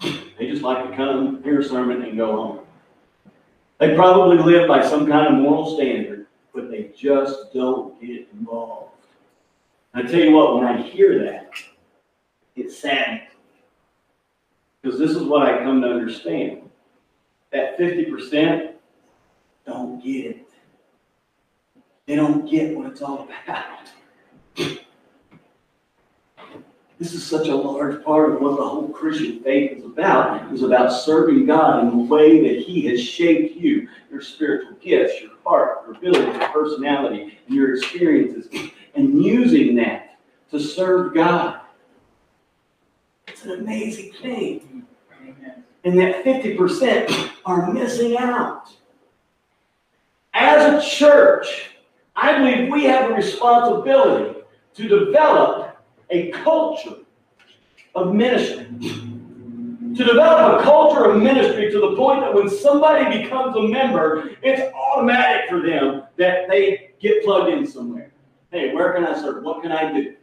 They 0.00 0.50
just 0.50 0.62
like 0.62 0.88
to 0.88 0.96
come, 0.96 1.42
hear 1.42 1.60
a 1.60 1.64
sermon, 1.64 2.02
and 2.02 2.16
go 2.16 2.32
home. 2.32 2.60
They 3.78 3.94
probably 3.94 4.38
live 4.38 4.68
by 4.68 4.86
some 4.86 5.06
kind 5.06 5.26
of 5.26 5.42
moral 5.42 5.76
standard, 5.76 6.26
but 6.54 6.70
they 6.70 6.90
just 6.96 7.52
don't 7.52 8.00
get 8.00 8.28
involved. 8.32 8.92
I 9.94 10.02
tell 10.02 10.20
you 10.20 10.32
what, 10.32 10.56
when 10.56 10.64
I 10.64 10.82
hear 10.82 11.24
that, 11.24 11.50
it's 12.54 12.78
sad. 12.78 13.28
Because 14.80 14.98
this 14.98 15.10
is 15.10 15.22
what 15.22 15.42
I 15.42 15.62
come 15.62 15.80
to 15.82 15.88
understand. 15.88 16.62
That 17.52 17.78
50% 17.78 18.72
don't 19.66 20.02
get 20.02 20.26
it. 20.26 20.45
They 22.06 22.14
don't 22.14 22.48
get 22.48 22.76
what 22.76 22.86
it's 22.86 23.02
all 23.02 23.28
about. 23.28 23.90
This 26.98 27.12
is 27.12 27.26
such 27.26 27.48
a 27.48 27.54
large 27.54 28.02
part 28.04 28.32
of 28.32 28.40
what 28.40 28.56
the 28.56 28.66
whole 28.66 28.88
Christian 28.88 29.40
faith 29.40 29.76
is 29.76 29.84
about. 29.84 30.50
It's 30.50 30.62
about 30.62 30.90
serving 30.90 31.44
God 31.44 31.84
in 31.84 31.90
the 31.90 32.04
way 32.04 32.40
that 32.40 32.62
He 32.62 32.86
has 32.86 33.02
shaped 33.02 33.56
you, 33.56 33.88
your 34.10 34.22
spiritual 34.22 34.76
gifts, 34.80 35.20
your 35.20 35.32
heart, 35.44 35.82
your 35.86 35.96
ability, 35.96 36.38
your 36.38 36.48
personality, 36.48 37.38
and 37.46 37.54
your 37.54 37.74
experiences, 37.74 38.48
and 38.94 39.22
using 39.22 39.76
that 39.76 40.18
to 40.50 40.58
serve 40.58 41.12
God. 41.12 41.60
It's 43.28 43.44
an 43.44 43.60
amazing 43.60 44.12
thing. 44.22 44.86
And 45.84 45.98
that 45.98 46.24
50% 46.24 47.30
are 47.44 47.72
missing 47.72 48.16
out. 48.16 48.74
As 50.32 50.82
a 50.82 50.88
church, 50.88 51.75
I 52.16 52.38
believe 52.38 52.72
we 52.72 52.84
have 52.84 53.10
a 53.10 53.14
responsibility 53.14 54.40
to 54.74 54.88
develop 54.88 55.76
a 56.10 56.30
culture 56.30 56.96
of 57.94 58.14
ministry. 58.14 58.66
To 58.80 60.04
develop 60.04 60.60
a 60.60 60.64
culture 60.64 61.10
of 61.10 61.22
ministry 61.22 61.70
to 61.70 61.80
the 61.80 61.96
point 61.96 62.20
that 62.20 62.34
when 62.34 62.48
somebody 62.48 63.22
becomes 63.22 63.56
a 63.56 63.62
member, 63.62 64.30
it's 64.42 64.74
automatic 64.74 65.48
for 65.48 65.60
them 65.60 66.04
that 66.16 66.48
they 66.48 66.92
get 67.00 67.22
plugged 67.24 67.52
in 67.52 67.66
somewhere. 67.66 68.12
Hey, 68.50 68.74
where 68.74 68.92
can 68.94 69.04
I 69.04 69.18
serve? 69.20 69.42
What 69.42 69.62
can 69.62 69.72
I 69.72 69.92
do? 69.92 70.16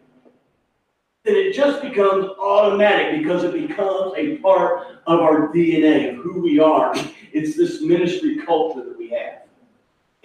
Then 1.24 1.36
it 1.36 1.54
just 1.54 1.82
becomes 1.82 2.26
automatic 2.26 3.20
because 3.20 3.44
it 3.44 3.54
becomes 3.54 4.14
a 4.18 4.38
part 4.38 4.88
of 5.08 5.20
our 5.20 5.48
DNA, 5.54 6.10
of 6.10 6.24
who 6.24 6.42
we 6.42 6.60
are. 6.60 6.94
It's 7.32 7.56
this 7.56 7.82
ministry 7.82 8.40
culture 8.46 8.84
that 8.84 8.98
we 8.98 9.10
have. 9.10 9.43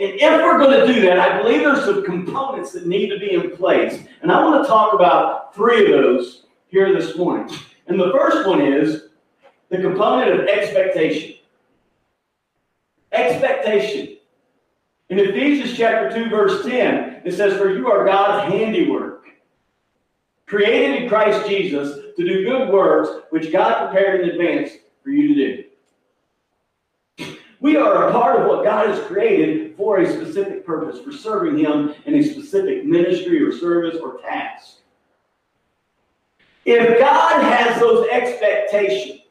And 0.01 0.13
if 0.15 0.43
we're 0.43 0.59
going 0.59 0.87
to 0.87 0.93
do 0.93 1.01
that, 1.03 1.19
I 1.19 1.43
believe 1.43 1.61
there's 1.61 1.85
some 1.85 2.05
components 2.05 2.73
that 2.73 2.87
need 2.87 3.09
to 3.09 3.19
be 3.19 3.33
in 3.33 3.57
place. 3.57 4.05
And 4.23 4.31
I 4.31 4.45
want 4.45 4.63
to 4.63 4.69
talk 4.69 4.95
about 4.95 5.55
three 5.55 5.87
of 5.87 6.03
those 6.03 6.45
here 6.69 6.93
this 6.93 7.17
morning. 7.17 7.53
And 7.89 7.99
the 7.99 8.13
first 8.13 8.47
one 8.47 8.61
is 8.61 9.09
the 9.71 9.79
component 9.79 10.39
of 10.39 10.47
expectation. 10.47 11.37
Expectation. 13.11 14.19
In 15.09 15.19
Ephesians 15.19 15.77
chapter 15.77 16.15
2, 16.25 16.31
verse 16.31 16.65
10, 16.65 17.23
it 17.25 17.33
says, 17.33 17.59
For 17.59 17.75
you 17.75 17.91
are 17.91 18.05
God's 18.05 18.53
handiwork, 18.53 19.25
created 20.47 21.03
in 21.03 21.09
Christ 21.09 21.49
Jesus 21.49 21.99
to 22.17 22.25
do 22.25 22.45
good 22.45 22.69
works 22.69 23.27
which 23.31 23.51
God 23.51 23.91
prepared 23.91 24.21
in 24.21 24.31
advance 24.31 24.71
for 25.03 25.11
you 25.11 25.29
to 25.29 25.35
do. 25.35 25.58
We 27.61 27.77
are 27.77 28.09
a 28.09 28.13
part 28.13 28.41
of 28.41 28.47
what 28.47 28.65
God 28.65 28.89
has 28.89 29.05
created 29.07 29.77
for 29.77 29.99
a 29.99 30.13
specific 30.13 30.65
purpose, 30.65 31.01
for 31.01 31.11
serving 31.11 31.59
Him 31.59 31.95
in 32.07 32.15
a 32.15 32.23
specific 32.23 32.85
ministry 32.85 33.43
or 33.43 33.53
service 33.53 33.97
or 34.01 34.19
task. 34.19 34.77
If 36.65 36.99
God 36.99 37.43
has 37.43 37.81
those 37.81 38.07
expectations, 38.09 39.23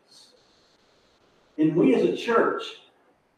then 1.58 1.76
we 1.76 1.96
as 1.96 2.04
a 2.04 2.16
church 2.16 2.64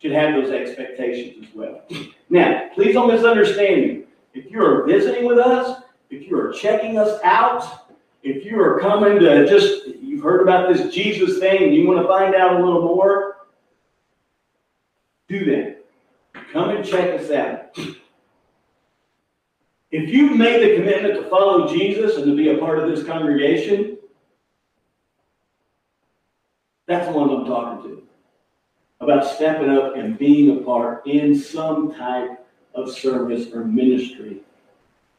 should 0.01 0.11
have 0.11 0.33
those 0.33 0.51
expectations 0.51 1.45
as 1.47 1.53
well. 1.53 1.81
Now, 2.29 2.69
please 2.73 2.93
don't 2.93 3.09
misunderstand 3.09 3.81
me. 3.81 4.03
If 4.33 4.49
you 4.49 4.63
are 4.63 4.85
visiting 4.85 5.25
with 5.25 5.37
us, 5.37 5.83
if 6.09 6.27
you 6.27 6.39
are 6.39 6.51
checking 6.53 6.97
us 6.97 7.19
out, 7.23 7.91
if 8.23 8.45
you 8.45 8.59
are 8.59 8.79
coming 8.79 9.19
to 9.19 9.45
just, 9.47 9.87
you've 10.01 10.23
heard 10.23 10.41
about 10.41 10.73
this 10.73 10.93
Jesus 10.93 11.39
thing 11.39 11.63
and 11.63 11.75
you 11.75 11.87
want 11.87 12.01
to 12.01 12.07
find 12.07 12.35
out 12.35 12.59
a 12.59 12.63
little 12.63 12.81
more, 12.81 13.28
do 15.29 15.45
that. 15.45 15.85
Come 16.51 16.71
and 16.71 16.83
check 16.83 17.19
us 17.19 17.31
out. 17.31 17.77
If 19.91 20.09
you've 20.09 20.37
made 20.37 20.61
the 20.61 20.75
commitment 20.75 21.15
to 21.15 21.29
follow 21.29 21.67
Jesus 21.67 22.17
and 22.17 22.25
to 22.25 22.35
be 22.35 22.49
a 22.49 22.57
part 22.57 22.79
of 22.79 22.89
this 22.89 23.05
congregation, 23.05 23.97
that's 26.87 27.07
the 27.07 27.13
one 27.13 27.29
I'm 27.29 27.45
talking 27.45 27.89
to. 27.89 28.03
About 29.01 29.25
stepping 29.25 29.69
up 29.69 29.95
and 29.95 30.17
being 30.17 30.57
a 30.57 30.61
part 30.61 31.07
in 31.07 31.33
some 31.33 31.93
type 31.93 32.45
of 32.75 32.91
service 32.91 33.53
or 33.53 33.63
ministry 33.63 34.41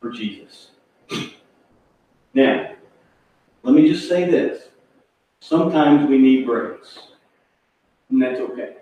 for 0.01 0.11
Jesus. 0.11 0.71
Now, 2.35 2.73
let 3.63 3.75
me 3.75 3.89
just 3.89 4.09
say 4.09 4.31
this. 4.31 4.69
Sometimes 5.41 6.09
we 6.09 6.19
need 6.19 6.47
breaks, 6.47 6.99
and 8.11 8.21
that's 8.21 8.41
okay. 8.41 8.77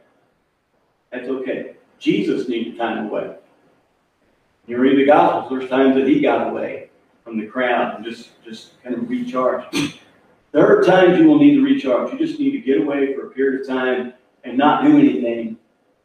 That's 1.10 1.28
okay. 1.28 1.76
Jesus 1.98 2.48
needed 2.48 2.76
time 2.76 3.06
away. 3.06 3.36
You 4.66 4.78
read 4.78 4.98
the 4.98 5.06
Gospels, 5.06 5.50
there's 5.50 5.70
times 5.70 5.96
that 5.96 6.06
he 6.06 6.20
got 6.20 6.50
away 6.50 6.90
from 7.24 7.38
the 7.38 7.46
crowd 7.46 7.96
and 7.96 8.04
just, 8.04 8.30
just 8.44 8.82
kind 8.82 8.94
of 8.94 9.08
recharge. 9.08 9.98
There 10.52 10.66
are 10.66 10.82
times 10.82 11.18
you 11.18 11.26
will 11.26 11.38
need 11.38 11.54
to 11.54 11.62
recharge. 11.62 12.12
You 12.12 12.18
just 12.18 12.38
need 12.38 12.52
to 12.52 12.60
get 12.60 12.80
away 12.80 13.14
for 13.14 13.26
a 13.26 13.30
period 13.30 13.62
of 13.62 13.66
time 13.66 14.14
and 14.44 14.56
not 14.56 14.84
do 14.84 14.98
anything 14.98 15.56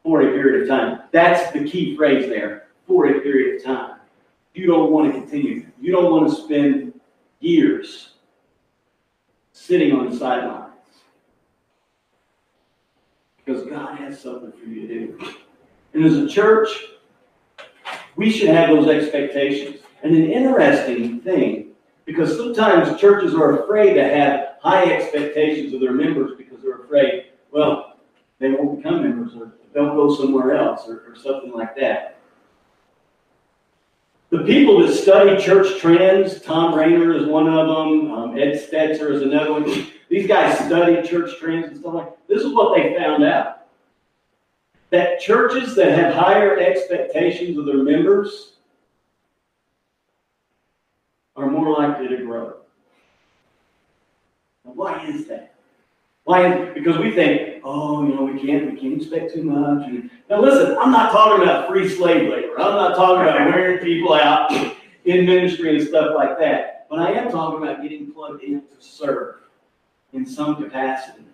for 0.04 0.22
a 0.22 0.32
period 0.32 0.64
of 0.64 0.68
time. 0.68 1.02
That's 1.12 1.52
the 1.52 1.64
key 1.64 1.96
phrase 1.96 2.28
there, 2.28 2.68
for 2.88 3.08
a 3.08 3.22
period 3.22 3.58
of 3.58 3.64
time. 3.64 4.00
You 4.54 4.68
don't 4.68 4.92
want 4.92 5.14
to 5.14 5.20
continue. 5.20 5.66
You 5.80 5.92
don't 5.92 6.12
want 6.12 6.30
to 6.30 6.36
spend 6.44 7.00
years 7.40 8.16
sitting 9.54 9.94
on 9.94 10.10
the 10.10 10.18
sidelines. 10.18 10.73
Because 13.44 13.68
God 13.68 13.98
has 13.98 14.22
something 14.22 14.52
for 14.52 14.66
you 14.66 14.88
to 14.88 14.88
do. 14.88 15.34
And 15.94 16.06
as 16.06 16.18
a 16.18 16.28
church, 16.28 16.70
we 18.16 18.30
should 18.30 18.50
have 18.50 18.70
those 18.70 18.88
expectations. 18.88 19.82
And 20.04 20.16
an 20.16 20.32
interesting 20.32 21.22
thing, 21.22 21.72
because 22.06 22.36
sometimes 22.36 23.00
churches 23.00 23.34
are 23.34 23.64
afraid 23.64 23.94
to 23.96 24.04
have 24.04 24.56
high 24.62 24.92
expectations 24.92 25.74
of 25.74 25.82
their 25.82 25.94
members 25.94 26.32
because 26.38 26.62
they're 26.62 26.82
afraid, 26.82 27.28
well, 27.52 27.98
they 28.40 28.52
won't 28.52 28.78
become 28.78 29.04
members 29.04 29.36
or 29.36 29.54
they'll 29.74 29.94
go 29.94 30.16
somewhere 30.16 30.56
else 30.56 30.88
or, 30.88 31.04
or 31.08 31.16
something 31.16 31.52
like 31.52 31.76
that. 31.78 32.20
The 34.34 34.44
people 34.46 34.82
that 34.82 34.92
study 34.96 35.40
church 35.40 35.80
trends, 35.80 36.42
Tom 36.42 36.74
Rainer 36.74 37.16
is 37.16 37.28
one 37.28 37.48
of 37.48 37.68
them, 37.68 38.12
um, 38.12 38.36
Ed 38.36 38.54
Stetzer 38.54 39.12
is 39.12 39.22
another 39.22 39.52
one. 39.52 39.92
These 40.10 40.28
guys 40.28 40.58
study 40.58 41.08
church 41.08 41.38
trends 41.40 41.68
and 41.68 41.80
stuff 41.80 41.94
like 41.94 42.28
This 42.28 42.42
is 42.42 42.52
what 42.52 42.76
they 42.76 42.96
found 42.98 43.24
out. 43.24 43.68
That 44.90 45.20
churches 45.20 45.76
that 45.76 45.96
have 45.96 46.16
higher 46.16 46.58
expectations 46.58 47.60
of 47.60 47.68
their 47.68 47.84
members 47.84 48.54
are 51.36 51.46
more 51.48 51.72
likely 51.72 52.08
to 52.08 52.18
grow. 52.26 52.56
Now, 54.66 54.72
why 54.72 55.06
is 55.06 55.28
that? 55.28 55.53
Why? 56.26 56.70
Because 56.74 56.98
we 56.98 57.12
think, 57.12 57.62
oh, 57.64 58.08
you 58.08 58.16
know, 58.16 58.24
we 58.24 58.40
can't, 58.40 58.72
we 58.72 58.80
can't 58.80 59.02
expect 59.02 59.34
too 59.34 59.44
much. 59.44 59.88
And, 59.88 60.10
now, 60.30 60.42
listen, 60.42 60.78
I'm 60.78 60.92
not 60.92 61.12
talking 61.12 61.44
about 61.44 61.68
free 61.68 61.90
slave 61.90 62.30
labor. 62.30 62.60
I'm 62.60 62.76
not 62.76 62.96
talking 62.96 63.24
about 63.24 63.54
wearing 63.54 63.80
people 63.80 64.14
out 64.14 64.52
in 65.06 65.26
ministry 65.26 65.78
and 65.78 65.88
stuff 65.88 66.14
like 66.16 66.40
that. 66.40 66.88
But 66.90 67.00
I 67.00 67.12
am 67.12 67.30
talking 67.30 67.62
about 67.62 67.82
getting 67.82 68.12
plugged 68.12 68.44
in 68.44 68.62
to 68.62 68.76
serve 68.80 69.36
in 70.14 70.26
some 70.26 70.56
capacity. 70.56 71.26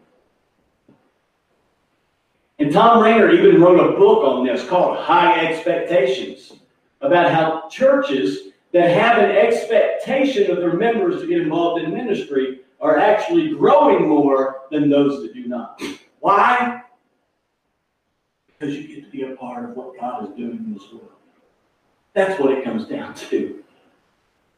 And 2.58 2.74
Tom 2.74 3.02
Rainer 3.02 3.30
even 3.30 3.62
wrote 3.62 3.80
a 3.80 3.98
book 3.98 4.26
on 4.26 4.46
this 4.46 4.68
called 4.68 4.98
High 4.98 5.46
Expectations 5.46 6.54
about 7.02 7.32
how 7.32 7.70
churches 7.70 8.50
that 8.74 8.90
have 8.90 9.18
an 9.18 9.32
expectation 9.32 10.52
of 10.52 10.58
their 10.58 10.74
members 10.74 11.22
to 11.22 11.28
get 11.28 11.42
involved 11.42 11.84
in 11.84 11.94
ministry 11.94 12.62
are 12.82 12.98
actually 12.98 13.50
growing 13.56 14.08
more 14.08 14.62
than 14.72 14.90
those 14.90 15.22
that 15.22 15.34
do 15.34 15.48
not. 15.48 15.82
Why? 16.20 16.82
Because 18.48 18.76
you 18.76 18.88
get 18.88 19.06
to 19.06 19.12
be 19.12 19.24
a 19.24 19.36
part 19.36 19.70
of 19.70 19.76
what 19.76 20.00
God 20.00 20.30
is 20.30 20.36
doing 20.36 20.58
in 20.58 20.74
this 20.74 20.84
world. 20.92 21.12
That's 22.14 22.40
what 22.40 22.52
it 22.52 22.64
comes 22.64 22.86
down 22.86 23.14
to. 23.16 23.64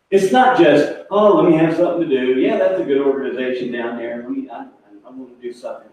It's 0.09 0.31
not 0.31 0.57
just, 0.57 1.05
oh, 1.09 1.37
let 1.37 1.49
me 1.49 1.57
have 1.57 1.75
something 1.77 2.09
to 2.09 2.15
do. 2.15 2.39
Yeah, 2.39 2.57
that's 2.57 2.79
a 2.79 2.83
good 2.83 3.01
organization 3.01 3.71
down 3.71 3.97
there. 3.97 4.17
Let 4.17 4.29
me, 4.29 4.49
I, 4.49 4.67
I'm 5.05 5.17
going 5.17 5.35
to 5.35 5.41
do 5.41 5.53
something. 5.53 5.89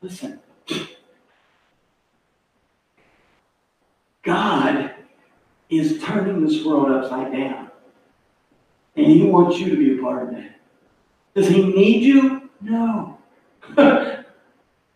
Listen, 0.00 0.40
God 4.22 4.94
is 5.70 6.02
turning 6.02 6.44
this 6.44 6.64
world 6.64 6.90
upside 6.90 7.32
down. 7.32 7.70
And 8.96 9.06
He 9.06 9.22
wants 9.22 9.58
you 9.58 9.70
to 9.70 9.76
be 9.76 9.98
a 9.98 10.02
part 10.02 10.24
of 10.24 10.34
that. 10.34 10.56
Does 11.34 11.48
He 11.48 11.62
need 11.62 12.02
you? 12.02 12.50
No. 12.60 13.18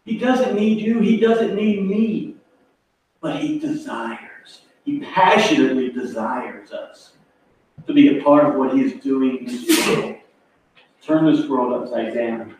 he 0.05 0.19
doesn't 0.19 0.55
need 0.55 0.81
you. 0.81 1.01
He 1.01 1.19
doesn't 1.19 1.55
need 1.55 1.87
me. 1.87 2.37
But 3.21 3.41
He 3.43 3.59
desires, 3.59 4.63
He 4.85 5.01
passionately 5.01 5.91
desires 5.91 6.73
us 6.73 7.13
to 7.87 7.93
be 7.93 8.19
a 8.19 8.23
part 8.23 8.47
of 8.47 8.55
what 8.57 8.75
He 8.75 8.83
is 8.83 9.03
doing 9.03 9.39
in 9.39 9.45
this 9.47 9.89
world. 9.89 10.17
Turn 11.03 11.25
this 11.25 11.49
world 11.49 11.73
upside 11.73 12.15
down. 12.15 12.57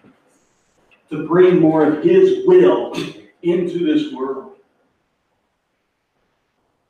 To 1.11 1.27
bring 1.27 1.61
more 1.61 1.87
of 1.87 2.03
His 2.03 2.47
will 2.47 2.95
into 3.43 3.85
this 3.85 4.13
world. 4.13 4.57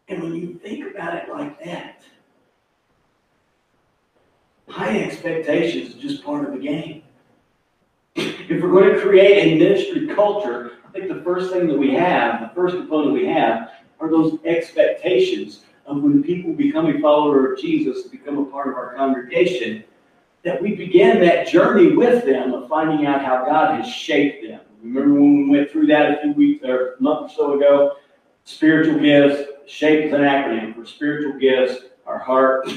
And 0.08 0.22
when 0.22 0.36
you 0.36 0.54
think 0.54 0.94
about 0.94 1.14
it 1.14 1.28
like 1.28 1.62
that, 1.64 2.02
high 4.68 5.00
expectations 5.00 5.94
is 5.94 6.00
just 6.00 6.24
part 6.24 6.46
of 6.46 6.52
the 6.52 6.58
game. 6.58 7.02
If 8.14 8.62
we're 8.62 8.70
going 8.70 8.94
to 8.94 9.00
create 9.00 9.52
a 9.52 9.58
ministry 9.58 10.14
culture, 10.14 10.72
I 10.86 10.90
think 10.90 11.08
the 11.08 11.22
first 11.22 11.52
thing 11.52 11.66
that 11.66 11.78
we 11.78 11.92
have, 11.94 12.40
the 12.40 12.54
first 12.54 12.76
component 12.76 13.12
we 13.12 13.26
have, 13.26 13.70
are 14.00 14.10
those 14.10 14.38
expectations 14.44 15.60
of 15.86 16.02
when 16.02 16.22
people 16.22 16.52
become 16.52 16.86
a 16.86 17.00
follower 17.00 17.52
of 17.52 17.60
Jesus, 17.60 18.08
become 18.08 18.38
a 18.38 18.44
part 18.46 18.68
of 18.68 18.74
our 18.74 18.94
congregation, 18.94 19.84
that 20.42 20.60
we 20.60 20.74
begin 20.74 21.20
that 21.20 21.48
journey 21.48 21.96
with 21.96 22.24
them 22.24 22.54
of 22.54 22.68
finding 22.68 23.06
out 23.06 23.24
how 23.24 23.44
God 23.44 23.80
has 23.80 23.92
shaped 23.92 24.46
them. 24.46 24.60
Remember 24.82 25.14
when 25.14 25.42
we 25.42 25.50
went 25.50 25.70
through 25.70 25.86
that 25.88 26.18
a 26.18 26.22
few 26.22 26.32
weeks 26.32 26.64
or 26.64 26.94
a 26.94 27.02
month 27.02 27.30
or 27.30 27.34
so 27.34 27.56
ago? 27.56 27.96
Spiritual 28.44 29.00
gifts, 29.00 29.50
SHAPE 29.66 30.06
is 30.06 30.12
an 30.12 30.20
acronym 30.20 30.74
for 30.74 30.86
spiritual 30.86 31.38
gifts, 31.38 31.86
our 32.06 32.18
heart, 32.18 32.68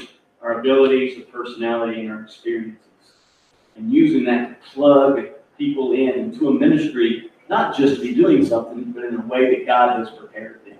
our 0.42 0.60
abilities, 0.60 1.18
our 1.18 1.24
personality, 1.24 2.00
and 2.00 2.10
our 2.10 2.22
experiences. 2.22 2.78
And 3.76 3.92
using 3.92 4.24
that 4.24 4.62
to 4.62 4.70
plug 4.70 5.20
people 5.58 5.92
in 5.92 6.10
into 6.10 6.48
a 6.48 6.54
ministry, 6.54 7.30
not 7.48 7.76
just 7.76 7.96
to 7.96 8.00
be 8.00 8.14
doing 8.14 8.44
something, 8.44 8.92
but 8.92 9.04
in 9.04 9.16
a 9.16 9.26
way 9.26 9.54
that 9.54 9.66
God 9.66 9.98
has 9.98 10.10
prepared 10.10 10.64
them. 10.64 10.78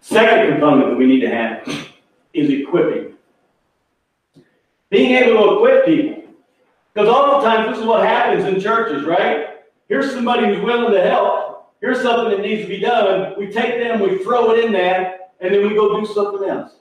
Second 0.00 0.52
component 0.52 0.90
that 0.90 0.96
we 0.96 1.06
need 1.06 1.20
to 1.20 1.30
have 1.30 1.66
is 2.34 2.50
equipping. 2.50 3.14
Being 4.90 5.12
able 5.12 5.44
to 5.44 5.56
equip 5.56 5.86
people. 5.86 6.24
Because 6.92 7.08
oftentimes 7.08 7.70
this 7.70 7.78
is 7.78 7.86
what 7.86 8.04
happens 8.04 8.44
in 8.44 8.60
churches, 8.60 9.04
right? 9.04 9.60
Here's 9.88 10.12
somebody 10.12 10.46
who's 10.46 10.62
willing 10.62 10.92
to 10.92 11.02
help. 11.02 11.72
Here's 11.80 12.02
something 12.02 12.30
that 12.30 12.40
needs 12.40 12.62
to 12.62 12.68
be 12.68 12.80
done. 12.80 13.34
We 13.38 13.46
take 13.50 13.80
them, 13.80 14.00
we 14.00 14.22
throw 14.22 14.52
it 14.52 14.64
in 14.64 14.72
there, 14.72 15.18
and 15.40 15.54
then 15.54 15.66
we 15.66 15.74
go 15.74 16.00
do 16.00 16.06
something 16.06 16.48
else. 16.48 16.72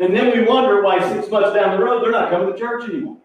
And 0.00 0.16
then 0.16 0.36
we 0.36 0.44
wonder 0.44 0.82
why 0.82 0.98
six 1.12 1.30
months 1.30 1.54
down 1.54 1.78
the 1.78 1.84
road 1.84 2.02
they're 2.02 2.10
not 2.10 2.30
coming 2.30 2.52
to 2.52 2.58
church 2.58 2.88
anymore. 2.88 3.18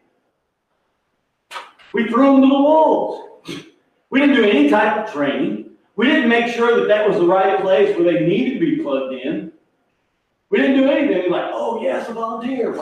We 1.93 2.09
threw 2.09 2.33
them 2.33 2.41
to 2.41 2.47
the 2.47 2.53
wolves. 2.53 3.63
We 4.09 4.19
didn't 4.19 4.35
do 4.35 4.43
any 4.43 4.69
type 4.69 5.07
of 5.07 5.13
training. 5.13 5.71
We 5.95 6.07
didn't 6.07 6.27
make 6.27 6.53
sure 6.53 6.77
that 6.77 6.87
that 6.89 7.07
was 7.07 7.17
the 7.17 7.25
right 7.25 7.61
place 7.61 7.95
where 7.95 8.11
they 8.11 8.25
needed 8.25 8.55
to 8.55 8.59
be 8.59 8.83
plugged 8.83 9.13
in. 9.13 9.53
We 10.49 10.57
didn't 10.57 10.75
do 10.75 10.89
anything 10.89 11.31
like, 11.31 11.49
oh, 11.53 11.81
yes, 11.81 12.09
a 12.09 12.13
volunteer. 12.13 12.77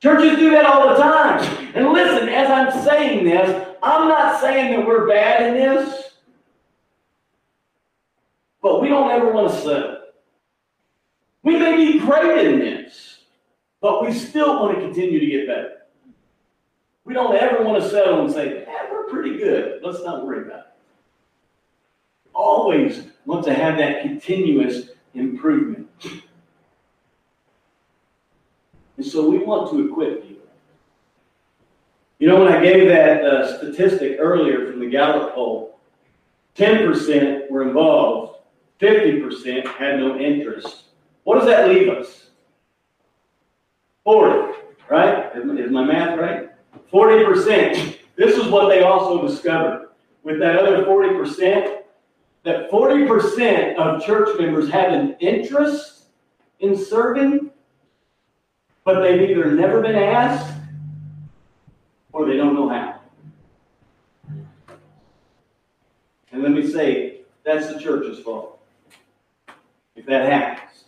Churches 0.00 0.38
do 0.38 0.50
that 0.52 0.64
all 0.64 0.88
the 0.88 0.94
time. 0.96 1.44
And 1.74 1.92
listen, 1.92 2.30
as 2.30 2.50
I'm 2.50 2.82
saying 2.82 3.26
this, 3.26 3.76
I'm 3.82 4.08
not 4.08 4.40
saying 4.40 4.72
that 4.72 4.86
we're 4.86 5.06
bad 5.06 5.42
in 5.42 5.54
this, 5.54 6.12
but 8.62 8.80
we 8.80 8.88
don't 8.88 9.10
ever 9.10 9.30
want 9.30 9.52
to 9.52 9.60
settle. 9.60 9.95
We 11.46 11.56
may 11.56 11.76
be 11.76 12.00
great 12.00 12.44
in 12.44 12.58
this, 12.58 13.20
but 13.80 14.04
we 14.04 14.12
still 14.12 14.60
want 14.60 14.74
to 14.74 14.80
continue 14.84 15.20
to 15.20 15.26
get 15.26 15.46
better. 15.46 15.82
We 17.04 17.14
don't 17.14 17.36
ever 17.36 17.62
want 17.62 17.80
to 17.80 17.88
settle 17.88 18.24
and 18.24 18.32
say, 18.32 18.64
yeah, 18.66 18.90
we're 18.90 19.04
pretty 19.04 19.38
good. 19.38 19.80
Let's 19.80 20.02
not 20.02 20.26
worry 20.26 20.42
about 20.44 20.58
it. 20.58 20.66
Always 22.34 23.04
want 23.26 23.44
to 23.44 23.54
have 23.54 23.78
that 23.78 24.02
continuous 24.02 24.88
improvement. 25.14 25.88
And 28.96 29.06
so 29.06 29.30
we 29.30 29.38
want 29.38 29.70
to 29.70 29.86
equip 29.86 30.26
people. 30.26 30.48
You 32.18 32.26
know, 32.26 32.42
when 32.42 32.52
I 32.52 32.60
gave 32.60 32.88
that 32.88 33.24
uh, 33.24 33.56
statistic 33.58 34.16
earlier 34.18 34.68
from 34.68 34.80
the 34.80 34.90
Gallup 34.90 35.32
poll, 35.36 35.78
10% 36.56 37.48
were 37.52 37.62
involved, 37.62 38.40
50% 38.80 39.64
had 39.76 40.00
no 40.00 40.18
interest. 40.18 40.85
What 41.26 41.40
does 41.40 41.46
that 41.46 41.68
leave 41.68 41.88
us? 41.88 42.30
40, 44.04 44.58
right? 44.88 45.32
Is 45.34 45.72
my 45.72 45.82
math 45.82 46.16
right? 46.16 46.50
40%. 46.92 47.98
This 48.14 48.36
is 48.36 48.46
what 48.46 48.68
they 48.68 48.82
also 48.82 49.26
discovered. 49.26 49.88
With 50.22 50.38
that 50.38 50.56
other 50.56 50.84
40%, 50.84 51.78
that 52.44 52.70
40% 52.70 53.74
of 53.74 54.04
church 54.04 54.38
members 54.38 54.70
have 54.70 54.92
an 54.92 55.16
interest 55.18 56.04
in 56.60 56.76
serving, 56.76 57.50
but 58.84 59.00
they've 59.00 59.28
either 59.28 59.50
never 59.50 59.80
been 59.80 59.96
asked 59.96 60.54
or 62.12 62.24
they 62.24 62.36
don't 62.36 62.54
know 62.54 62.68
how. 62.68 63.00
And 66.30 66.44
let 66.44 66.52
me 66.52 66.70
say, 66.70 67.22
that's 67.44 67.66
the 67.66 67.80
church's 67.80 68.20
fault. 68.20 68.60
If 69.96 70.06
that 70.06 70.30
happens. 70.30 70.85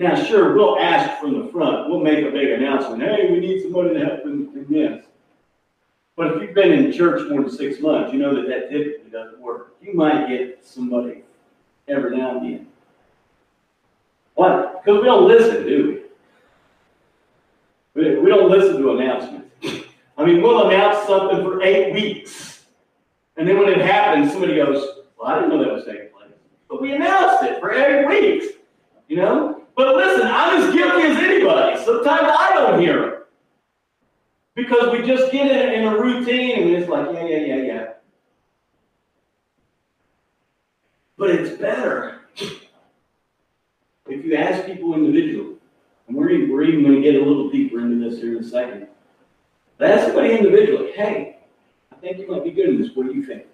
Now, 0.00 0.14
sure, 0.14 0.54
we'll 0.54 0.78
ask 0.78 1.20
from 1.20 1.38
the 1.38 1.52
front. 1.52 1.90
We'll 1.90 2.00
make 2.00 2.24
a 2.24 2.30
big 2.30 2.52
announcement. 2.52 3.02
Hey, 3.02 3.30
we 3.30 3.38
need 3.38 3.60
somebody 3.60 3.92
to 3.92 4.00
help 4.02 4.24
in, 4.24 4.48
in 4.54 4.66
this. 4.70 5.04
But 6.16 6.28
if 6.28 6.42
you've 6.42 6.54
been 6.54 6.72
in 6.72 6.90
church 6.90 7.28
more 7.28 7.42
than 7.42 7.50
six 7.50 7.82
months, 7.82 8.10
you 8.10 8.18
know 8.18 8.34
that 8.34 8.48
that 8.48 8.70
typically 8.70 9.10
doesn't 9.10 9.38
work. 9.38 9.74
You 9.82 9.92
might 9.92 10.26
get 10.26 10.64
somebody 10.64 11.22
every 11.86 12.16
now 12.16 12.38
and 12.38 12.46
then. 12.46 12.66
Why? 14.36 14.72
Because 14.72 15.02
we 15.02 15.04
don't 15.04 15.28
listen, 15.28 15.66
do 15.66 16.02
we? 17.94 18.20
We 18.20 18.30
don't 18.30 18.50
listen 18.50 18.80
to 18.80 18.92
announcements. 18.92 19.54
I 20.16 20.24
mean, 20.24 20.40
we'll 20.40 20.66
announce 20.66 21.06
something 21.06 21.42
for 21.42 21.62
eight 21.62 21.92
weeks. 21.92 22.62
And 23.36 23.46
then 23.46 23.58
when 23.58 23.68
it 23.68 23.82
happens, 23.82 24.32
somebody 24.32 24.56
goes, 24.56 24.82
Well, 25.18 25.28
I 25.28 25.34
didn't 25.34 25.50
know 25.50 25.62
that 25.62 25.74
was 25.74 25.84
taking 25.84 26.08
place. 26.08 26.30
But 26.70 26.80
we 26.80 26.92
announced 26.94 27.44
it 27.44 27.60
for 27.60 27.70
eight 27.70 28.06
weeks. 28.06 28.46
You 29.06 29.16
know? 29.16 29.59
But 29.80 29.96
listen, 29.96 30.26
I'm 30.26 30.60
as 30.60 30.74
guilty 30.74 31.06
as 31.06 31.16
anybody. 31.16 31.82
Sometimes 31.82 32.36
I 32.38 32.50
don't 32.52 32.80
hear 32.82 33.00
them. 33.00 33.22
Because 34.54 34.92
we 34.92 35.06
just 35.06 35.32
get 35.32 35.50
in, 35.50 35.72
in 35.72 35.86
a 35.86 35.98
routine 35.98 36.64
and 36.64 36.70
it's 36.72 36.86
like, 36.86 37.06
yeah, 37.14 37.24
yeah, 37.24 37.38
yeah, 37.38 37.62
yeah. 37.62 37.86
But 41.16 41.30
it's 41.30 41.58
better 41.58 42.20
if 44.06 44.22
you 44.22 44.34
ask 44.34 44.66
people 44.66 44.92
individually. 44.92 45.54
And 46.08 46.14
we're 46.14 46.28
even, 46.28 46.52
we're 46.52 46.64
even 46.64 46.82
going 46.82 46.96
to 46.96 47.00
get 47.00 47.14
a 47.18 47.24
little 47.24 47.48
deeper 47.48 47.80
into 47.80 48.06
this 48.06 48.20
here 48.20 48.36
in 48.36 48.44
a 48.44 48.46
second. 48.46 48.86
But 49.78 49.92
ask 49.92 50.08
somebody 50.08 50.36
individually, 50.36 50.92
hey, 50.92 51.38
I 51.90 51.94
think 51.94 52.18
you 52.18 52.30
might 52.30 52.44
be 52.44 52.50
good 52.50 52.68
in 52.68 52.82
this. 52.82 52.94
What 52.94 53.06
do 53.06 53.14
you 53.14 53.24
think? 53.24 53.46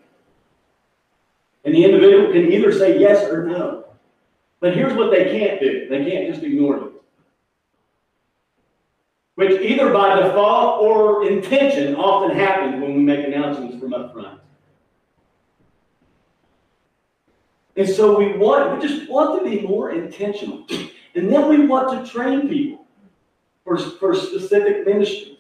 And 1.65 1.73
the 1.73 1.85
individual 1.85 2.33
can 2.33 2.51
either 2.51 2.73
say 2.73 2.99
yes 2.99 3.31
or 3.31 3.47
no. 3.47 3.86
But 4.61 4.75
here's 4.75 4.95
what 4.95 5.11
they 5.11 5.25
can't 5.25 5.61
do 5.61 5.89
they 5.89 6.05
can't 6.05 6.33
just 6.33 6.43
ignore 6.43 6.77
you. 6.77 6.93
Which 9.35 9.61
either 9.61 9.93
by 9.93 10.21
default 10.21 10.81
or 10.81 11.29
intention 11.29 11.95
often 11.95 12.35
happens 12.37 12.81
when 12.81 12.95
we 12.95 13.03
make 13.03 13.27
announcements 13.27 13.79
from 13.79 13.93
up 13.93 14.13
front. 14.13 14.41
And 17.77 17.87
so 17.87 18.19
we 18.19 18.39
want, 18.39 18.81
we 18.81 18.89
just 18.89 19.11
want 19.11 19.45
to 19.45 19.51
be 19.51 19.61
more 19.61 19.91
intentional. 19.91 20.67
And 21.15 21.31
then 21.31 21.49
we 21.49 21.67
want 21.67 21.91
to 21.91 22.11
train 22.11 22.49
people 22.49 22.87
for, 23.65 23.77
for 23.77 24.15
specific 24.15 24.87
ministries. 24.87 25.37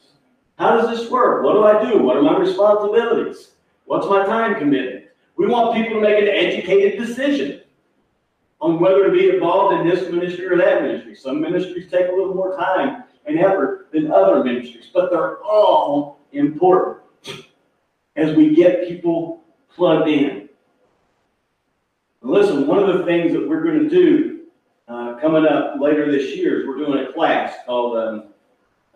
How 0.59 0.76
does 0.76 0.90
this 0.90 1.11
work? 1.11 1.42
What 1.42 1.55
do 1.55 1.64
I 1.64 1.90
do? 1.90 1.98
What 2.02 2.16
are 2.16 2.22
my 2.22 2.37
responsibilities? 2.37 3.52
What's 3.87 4.07
my 4.07 4.26
time 4.26 4.57
commitment? 4.57 5.07
We 5.37 5.46
want 5.46 5.74
people 5.74 5.94
to 5.94 6.00
make 6.00 6.20
an 6.20 6.29
educated 6.29 6.98
decision 6.98 7.62
on 8.61 8.81
whether 8.81 9.05
to 9.05 9.12
be 9.12 9.29
involved 9.29 9.81
in 9.81 9.88
this 9.88 10.11
ministry 10.11 10.47
or 10.47 10.57
that 10.57 10.83
ministry. 10.83 11.14
Some 11.14 11.40
ministries 11.40 11.90
take 11.90 12.09
a 12.09 12.12
little 12.12 12.35
more 12.35 12.57
time 12.57 13.05
and 13.27 13.38
effort 13.38 13.88
than 13.92 14.11
other 14.11 14.42
ministries, 14.42 14.87
but 14.92 15.11
they're 15.11 15.38
all 15.38 16.21
important 16.33 17.03
as 18.16 18.35
we 18.35 18.55
get 18.55 18.88
people 18.88 19.45
plugged 19.75 20.09
in. 20.09 20.49
Listen, 22.23 22.66
one 22.66 22.79
of 22.79 22.99
the 22.99 23.05
things 23.05 23.33
that 23.33 23.49
we're 23.49 23.62
going 23.62 23.83
to 23.83 23.88
do 23.88 24.40
uh, 24.88 25.14
coming 25.21 25.47
up 25.47 25.81
later 25.81 26.11
this 26.11 26.35
year 26.37 26.61
is 26.61 26.66
we're 26.66 26.79
doing 26.79 27.07
a 27.07 27.12
class 27.12 27.55
called 27.66 27.97
um, 27.97 28.25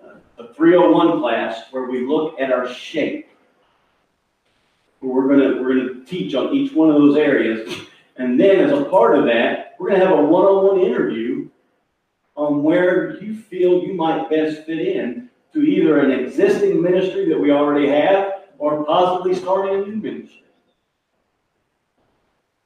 uh, 0.02 0.42
a 0.42 0.54
301 0.54 1.20
class 1.20 1.64
where 1.70 1.84
we 1.84 2.06
look 2.06 2.40
at 2.40 2.52
our 2.52 2.68
shape. 2.72 3.28
We're 5.00 5.28
going 5.28 5.40
to 5.40 5.62
we're 5.62 5.74
going 5.74 5.88
to 5.88 6.04
teach 6.04 6.34
on 6.34 6.52
each 6.54 6.72
one 6.72 6.90
of 6.90 6.96
those 6.96 7.16
areas, 7.16 7.74
and 8.20 8.38
then 8.38 8.60
as 8.60 8.78
a 8.78 8.84
part 8.84 9.18
of 9.18 9.24
that, 9.24 9.76
we're 9.78 9.88
going 9.88 10.00
to 10.00 10.06
have 10.06 10.18
a 10.18 10.22
one-on-one 10.22 10.80
interview 10.80 11.48
on 12.36 12.62
where 12.62 13.18
you 13.22 13.34
feel 13.34 13.82
you 13.82 13.94
might 13.94 14.28
best 14.28 14.66
fit 14.66 14.78
in 14.78 15.30
to 15.54 15.62
either 15.62 16.00
an 16.00 16.10
existing 16.10 16.82
ministry 16.82 17.30
that 17.30 17.40
we 17.40 17.50
already 17.50 17.88
have 17.88 18.42
or 18.58 18.84
possibly 18.84 19.34
starting 19.34 19.74
a 19.74 19.86
new 19.86 19.96
ministry 19.96 20.42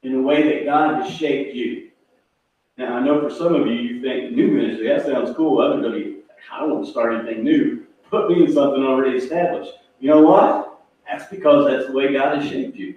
in 0.03 0.15
a 0.15 0.21
way 0.21 0.43
that 0.43 0.65
God 0.65 1.01
has 1.01 1.13
shaped 1.13 1.55
you. 1.55 1.89
Now, 2.77 2.97
I 2.97 2.99
know 2.99 3.21
for 3.21 3.33
some 3.33 3.55
of 3.55 3.65
you, 3.65 3.75
you 3.75 4.01
think 4.01 4.33
new 4.33 4.49
ministry, 4.49 4.89
that 4.89 5.05
sounds 5.05 5.33
cool. 5.37 5.61
Others 5.61 5.83
going 5.83 5.93
be, 5.93 6.17
I 6.51 6.59
don't 6.59 6.71
want 6.71 6.85
to 6.85 6.91
start 6.91 7.13
anything 7.13 7.45
new. 7.45 7.85
Put 8.09 8.29
me 8.29 8.43
in 8.43 8.53
something 8.53 8.83
already 8.83 9.17
established. 9.17 9.71
You 10.01 10.09
know 10.09 10.21
what? 10.21 10.81
That's 11.07 11.27
because 11.27 11.71
that's 11.71 11.87
the 11.87 11.93
way 11.93 12.11
God 12.11 12.39
has 12.41 12.49
shaped 12.49 12.75
you. 12.75 12.95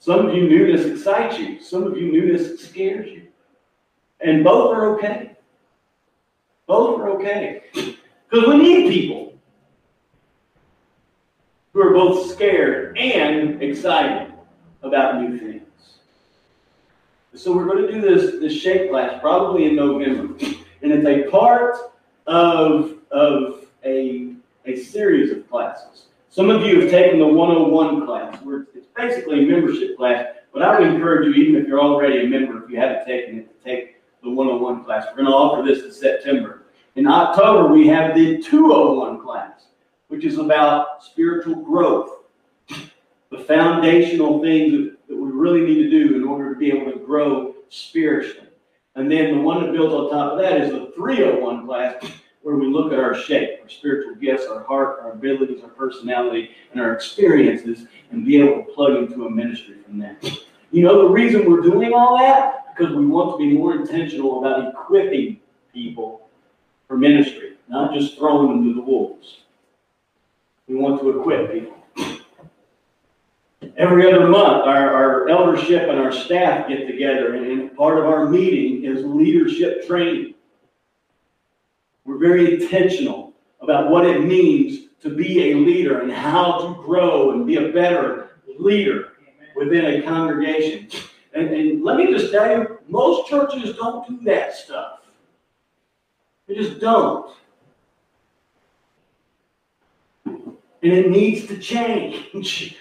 Some 0.00 0.26
of 0.26 0.34
you, 0.34 0.48
newness 0.48 0.86
excites 0.86 1.38
you. 1.38 1.60
Some 1.60 1.82
of 1.82 1.96
you, 1.96 2.10
newness 2.10 2.58
scares 2.58 3.06
you. 3.06 3.28
And 4.20 4.42
both 4.42 4.74
are 4.74 4.96
okay. 4.96 5.36
Both 6.66 7.00
are 7.00 7.10
okay. 7.10 7.64
Because 7.74 8.48
we 8.48 8.56
need 8.56 8.90
people 8.90 9.34
who 11.74 11.82
are 11.82 11.92
both 11.92 12.32
scared 12.32 12.96
and 12.96 13.62
excited 13.62 14.32
about 14.82 15.20
new 15.20 15.38
things. 15.38 15.66
So 17.34 17.54
we're 17.54 17.66
going 17.66 17.86
to 17.86 17.92
do 17.92 18.00
this, 18.00 18.40
this 18.40 18.54
shape 18.54 18.90
class 18.90 19.20
probably 19.20 19.66
in 19.66 19.76
November. 19.76 20.34
And 20.82 20.92
it's 20.92 21.06
a 21.06 21.30
part 21.30 21.76
of, 22.26 22.94
of 23.10 23.66
a, 23.84 24.32
a 24.64 24.76
series 24.76 25.30
of 25.30 25.48
classes. 25.50 26.06
Some 26.30 26.48
of 26.48 26.62
you 26.62 26.80
have 26.80 26.90
taken 26.90 27.18
the 27.18 27.26
101 27.26 28.06
class, 28.06 28.40
where 28.42 28.62
it's 28.62 28.69
basically 28.96 29.44
a 29.44 29.46
membership 29.46 29.96
class, 29.96 30.26
but 30.52 30.62
I 30.62 30.78
would 30.78 30.88
encourage 30.88 31.26
you, 31.26 31.42
even 31.42 31.60
if 31.60 31.68
you're 31.68 31.80
already 31.80 32.24
a 32.24 32.28
member, 32.28 32.64
if 32.64 32.70
you 32.70 32.78
haven't 32.78 33.06
taken 33.06 33.38
it, 33.38 33.58
to 33.58 33.64
take 33.64 33.96
the 34.22 34.30
101 34.30 34.84
class. 34.84 35.06
We're 35.08 35.16
going 35.16 35.26
to 35.26 35.32
offer 35.32 35.62
this 35.62 35.84
in 35.84 35.92
September. 35.92 36.62
In 36.96 37.06
October, 37.06 37.72
we 37.72 37.86
have 37.86 38.14
the 38.14 38.42
201 38.42 39.20
class, 39.22 39.66
which 40.08 40.24
is 40.24 40.38
about 40.38 41.04
spiritual 41.04 41.56
growth, 41.56 42.10
the 42.68 43.38
foundational 43.46 44.42
things 44.42 44.96
that 45.08 45.16
we 45.16 45.30
really 45.30 45.60
need 45.60 45.82
to 45.84 45.90
do 45.90 46.16
in 46.16 46.24
order 46.24 46.52
to 46.52 46.58
be 46.58 46.72
able 46.72 46.90
to 46.90 46.98
grow 46.98 47.54
spiritually. 47.68 48.48
And 48.96 49.10
then 49.10 49.36
the 49.36 49.40
one 49.40 49.62
that 49.62 49.72
builds 49.72 49.94
on 49.94 50.10
top 50.10 50.32
of 50.32 50.38
that 50.40 50.60
is 50.60 50.72
the 50.72 50.92
301 50.96 51.66
class, 51.66 52.04
where 52.42 52.56
we 52.56 52.66
look 52.66 52.92
at 52.92 52.98
our 52.98 53.14
shape, 53.14 53.60
our 53.62 53.68
spiritual 53.68 54.14
gifts, 54.14 54.46
our 54.46 54.64
heart, 54.64 55.00
our 55.02 55.12
abilities, 55.12 55.62
our 55.62 55.68
personality, 55.68 56.50
and 56.72 56.80
our 56.80 56.92
experiences, 56.92 57.86
and 58.10 58.24
be 58.24 58.40
able 58.40 58.64
to 58.64 58.72
plug 58.72 58.96
into 58.96 59.26
a 59.26 59.30
ministry 59.30 59.76
from 59.84 59.98
that. 59.98 60.24
You 60.70 60.82
know 60.82 61.02
the 61.02 61.12
reason 61.12 61.50
we're 61.50 61.60
doing 61.60 61.92
all 61.92 62.16
that? 62.18 62.74
Because 62.74 62.94
we 62.94 63.04
want 63.04 63.32
to 63.32 63.38
be 63.38 63.52
more 63.56 63.74
intentional 63.74 64.38
about 64.38 64.68
equipping 64.68 65.40
people 65.74 66.28
for 66.88 66.96
ministry, 66.96 67.56
not 67.68 67.92
just 67.92 68.16
throwing 68.16 68.48
them 68.48 68.68
to 68.68 68.74
the 68.74 68.80
wolves. 68.80 69.40
We 70.66 70.76
want 70.76 71.00
to 71.00 71.20
equip 71.20 71.52
people. 71.52 71.76
Every 73.76 74.10
other 74.10 74.26
month, 74.26 74.66
our, 74.66 74.90
our 74.90 75.28
eldership 75.28 75.88
and 75.88 75.98
our 75.98 76.12
staff 76.12 76.68
get 76.68 76.86
together, 76.86 77.34
and, 77.34 77.46
and 77.46 77.76
part 77.76 77.98
of 77.98 78.06
our 78.06 78.28
meeting 78.28 78.84
is 78.84 79.04
leadership 79.04 79.86
training. 79.86 80.34
We're 82.10 82.18
very 82.18 82.60
intentional 82.60 83.34
about 83.60 83.88
what 83.88 84.04
it 84.04 84.24
means 84.24 84.88
to 85.00 85.14
be 85.14 85.52
a 85.52 85.54
leader 85.54 86.00
and 86.00 86.10
how 86.10 86.58
to 86.58 86.82
grow 86.82 87.30
and 87.30 87.46
be 87.46 87.54
a 87.54 87.68
better 87.68 88.30
leader 88.58 89.12
within 89.54 89.84
a 89.84 90.02
congregation. 90.02 90.88
And, 91.34 91.50
and 91.50 91.84
let 91.84 91.98
me 91.98 92.12
just 92.12 92.32
tell 92.32 92.50
you, 92.50 92.78
most 92.88 93.28
churches 93.28 93.76
don't 93.76 94.08
do 94.08 94.24
that 94.24 94.56
stuff. 94.56 95.02
They 96.48 96.56
just 96.56 96.80
don't. 96.80 97.32
And 100.24 100.56
it 100.82 101.10
needs 101.10 101.46
to 101.46 101.58
change. 101.58 102.26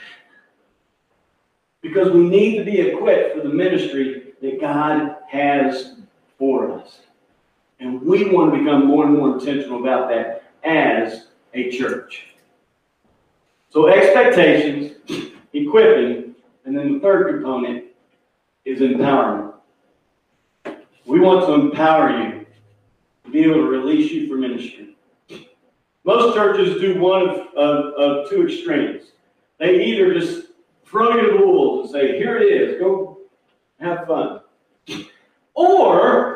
because 1.84 2.12
we 2.12 2.28
need 2.28 2.58
to 2.58 2.65
be 2.65 2.82
equipped 2.82 3.36
for 3.36 3.48
the 3.48 3.54
ministry 3.54 4.34
that 4.42 4.60
God 4.60 5.18
has 5.28 5.98
for 6.39 6.80
us. 6.80 7.02
And 7.80 8.02
we 8.02 8.30
want 8.30 8.54
to 8.54 8.60
become 8.60 8.88
more 8.88 9.06
and 9.06 9.18
more 9.18 9.38
intentional 9.38 9.80
about 9.80 10.10
that 10.10 10.44
as 10.63 11.28
a 11.54 11.72
church. 11.72 12.28
So, 13.70 13.88
expectations, 13.88 14.98
equipping, 15.54 16.36
and 16.65 16.78
then 16.78 16.94
the 16.94 17.00
third 17.00 17.34
component 17.34 17.86
is 18.65 18.82
empowerment. 18.82 19.54
We 21.06 21.20
want 21.20 21.46
to 21.46 21.54
empower 21.54 22.12
you 22.12 22.46
to 23.26 23.32
be 23.32 23.44
able 23.44 23.56
to 23.56 23.63
release 23.63 24.12
you 24.12 24.28
from 24.28 24.42
ministry. 24.42 24.96
Most 26.04 26.36
churches 26.36 26.80
do 26.82 27.00
one 27.00 27.30
of, 27.30 27.48
of, 27.56 27.94
of 27.94 28.30
two 28.30 28.48
extremes. 28.48 29.12
They 29.60 29.84
either 29.86 30.13
just 30.13 30.48
throw 30.86 31.15
you 31.15 31.38
the 31.38 31.46
wolves 31.46 31.94
and 31.94 32.02
say, 32.02 32.18
here 32.18 32.38
it 32.38 32.44
is, 32.44 32.80
go 32.80 33.20
have 33.80 34.08
fun. 34.08 34.42
Or 35.54 36.29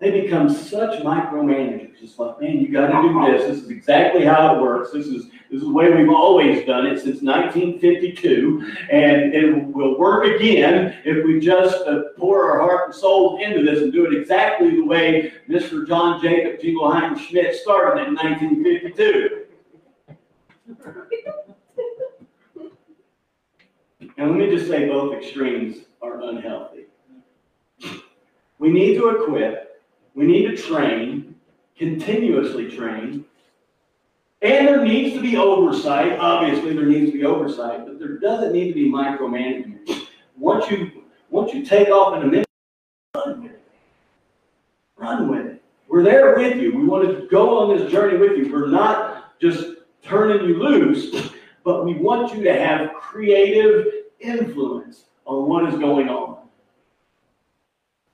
they 0.00 0.22
become 0.22 0.48
such 0.48 1.02
micromanagers. 1.02 2.02
It's 2.02 2.18
like, 2.18 2.40
man, 2.40 2.58
you 2.58 2.72
got 2.72 2.86
to 2.86 3.08
do 3.08 3.32
this. 3.32 3.46
This 3.46 3.64
is 3.64 3.70
exactly 3.70 4.24
how 4.24 4.56
it 4.56 4.62
works. 4.62 4.92
This 4.92 5.06
is 5.06 5.26
this 5.50 5.60
is 5.60 5.62
the 5.62 5.72
way 5.72 5.90
we've 5.90 6.08
always 6.08 6.64
done 6.64 6.86
it 6.86 7.00
since 7.00 7.22
1952, 7.22 8.72
and 8.90 9.34
it 9.34 9.66
will 9.66 9.98
work 9.98 10.24
again 10.24 10.96
if 11.04 11.26
we 11.26 11.38
just 11.40 11.76
uh, 11.86 12.02
pour 12.16 12.50
our 12.50 12.60
heart 12.60 12.86
and 12.86 12.94
soul 12.94 13.42
into 13.42 13.62
this 13.62 13.82
and 13.82 13.92
do 13.92 14.06
it 14.06 14.18
exactly 14.18 14.76
the 14.76 14.84
way 14.84 15.32
Mr. 15.48 15.86
John 15.86 16.22
Jacob 16.22 16.60
Jingleheimer 16.60 17.18
Schmidt 17.18 17.56
started 17.56 18.06
in 18.06 18.14
1952. 18.14 19.36
And 24.16 24.30
let 24.30 24.38
me 24.38 24.50
just 24.50 24.68
say 24.68 24.86
both 24.86 25.14
extremes 25.14 25.78
are 26.00 26.22
unhealthy. 26.22 26.86
We 28.58 28.70
need 28.70 28.96
to 28.96 29.08
equip, 29.08 29.69
we 30.14 30.26
need 30.26 30.48
to 30.48 30.56
train, 30.56 31.34
continuously 31.76 32.70
train, 32.70 33.24
and 34.42 34.66
there 34.66 34.84
needs 34.84 35.14
to 35.14 35.20
be 35.20 35.36
oversight. 35.36 36.18
Obviously, 36.18 36.74
there 36.74 36.86
needs 36.86 37.12
to 37.12 37.18
be 37.18 37.24
oversight, 37.24 37.84
but 37.84 37.98
there 37.98 38.18
doesn't 38.18 38.52
need 38.52 38.68
to 38.68 38.74
be 38.74 38.90
micromanagement. 38.90 40.06
Once 40.38 40.70
you 40.70 40.90
once 41.28 41.52
you 41.52 41.64
take 41.64 41.88
off 41.88 42.16
in 42.16 42.22
a 42.22 42.26
minute, 42.26 42.48
run 43.14 43.42
with 43.42 43.52
it. 43.52 43.62
Run 44.96 45.28
with 45.28 45.46
it. 45.46 45.62
We're 45.88 46.02
there 46.02 46.36
with 46.36 46.56
you. 46.56 46.76
We 46.76 46.84
want 46.84 47.08
to 47.08 47.26
go 47.28 47.58
on 47.58 47.76
this 47.76 47.90
journey 47.90 48.16
with 48.16 48.36
you. 48.36 48.52
We're 48.52 48.68
not 48.68 49.38
just 49.40 49.76
turning 50.02 50.48
you 50.48 50.56
loose, 50.56 51.30
but 51.64 51.84
we 51.84 51.94
want 51.94 52.34
you 52.34 52.42
to 52.44 52.52
have 52.52 52.94
creative 52.94 53.86
influence 54.18 55.04
on 55.24 55.48
what 55.48 55.68
is 55.72 55.78
going 55.78 56.08
on. 56.08 56.38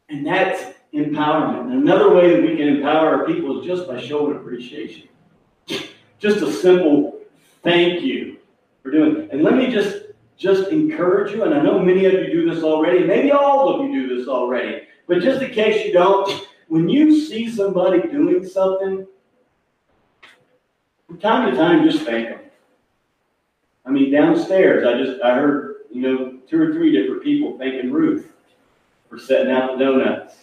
And 0.09 0.27
that's 0.27 0.76
empowerment. 0.97 1.73
And 1.73 1.83
another 1.83 2.15
way 2.15 2.31
that 2.31 2.43
we 2.43 2.57
can 2.57 2.69
empower 2.69 3.21
our 3.21 3.27
people 3.27 3.61
is 3.61 3.67
just 3.67 3.87
by 3.87 4.01
showing 4.01 4.37
appreciation. 4.37 5.09
Just 6.19 6.43
a 6.43 6.51
simple 6.51 7.21
thank 7.63 8.03
you 8.03 8.39
for 8.83 8.91
doing 8.91 9.17
it. 9.17 9.31
And 9.31 9.43
let 9.43 9.55
me 9.55 9.71
just 9.71 10.05
just 10.37 10.69
encourage 10.69 11.33
you, 11.33 11.45
and 11.45 11.55
I 11.55 11.63
know 11.63 11.79
many 11.79 12.05
of 12.05 12.13
you 12.13 12.27
do 12.27 12.55
this 12.55 12.63
already, 12.63 13.05
maybe 13.05 13.31
all 13.31 13.71
of 13.71 13.89
you 13.89 14.07
do 14.07 14.19
this 14.19 14.29
already, 14.29 14.83
but 15.07 15.23
just 15.23 15.41
in 15.41 15.51
case 15.51 15.87
you 15.87 15.95
don't, 15.95 16.47
when 16.69 16.91
you 16.91 17.19
see 17.19 17.51
somebody 17.51 18.03
doing 18.03 18.47
something, 18.47 19.07
from 21.07 21.19
time 21.19 21.51
to 21.51 21.57
time, 21.57 21.89
just 21.89 22.05
thank 22.05 22.29
them. 22.29 22.41
I 23.87 23.91
mean, 23.91 24.13
downstairs, 24.13 24.87
I 24.87 25.03
just 25.03 25.23
I 25.23 25.37
heard 25.37 25.77
you 25.91 26.03
know, 26.03 26.39
two 26.47 26.61
or 26.61 26.73
three 26.73 26.93
different 26.93 27.23
people 27.23 27.57
thanking 27.57 27.91
Ruth 27.91 28.33
for 29.09 29.19
setting 29.19 29.51
out 29.51 29.79
the 29.79 29.85
donuts 29.85 30.35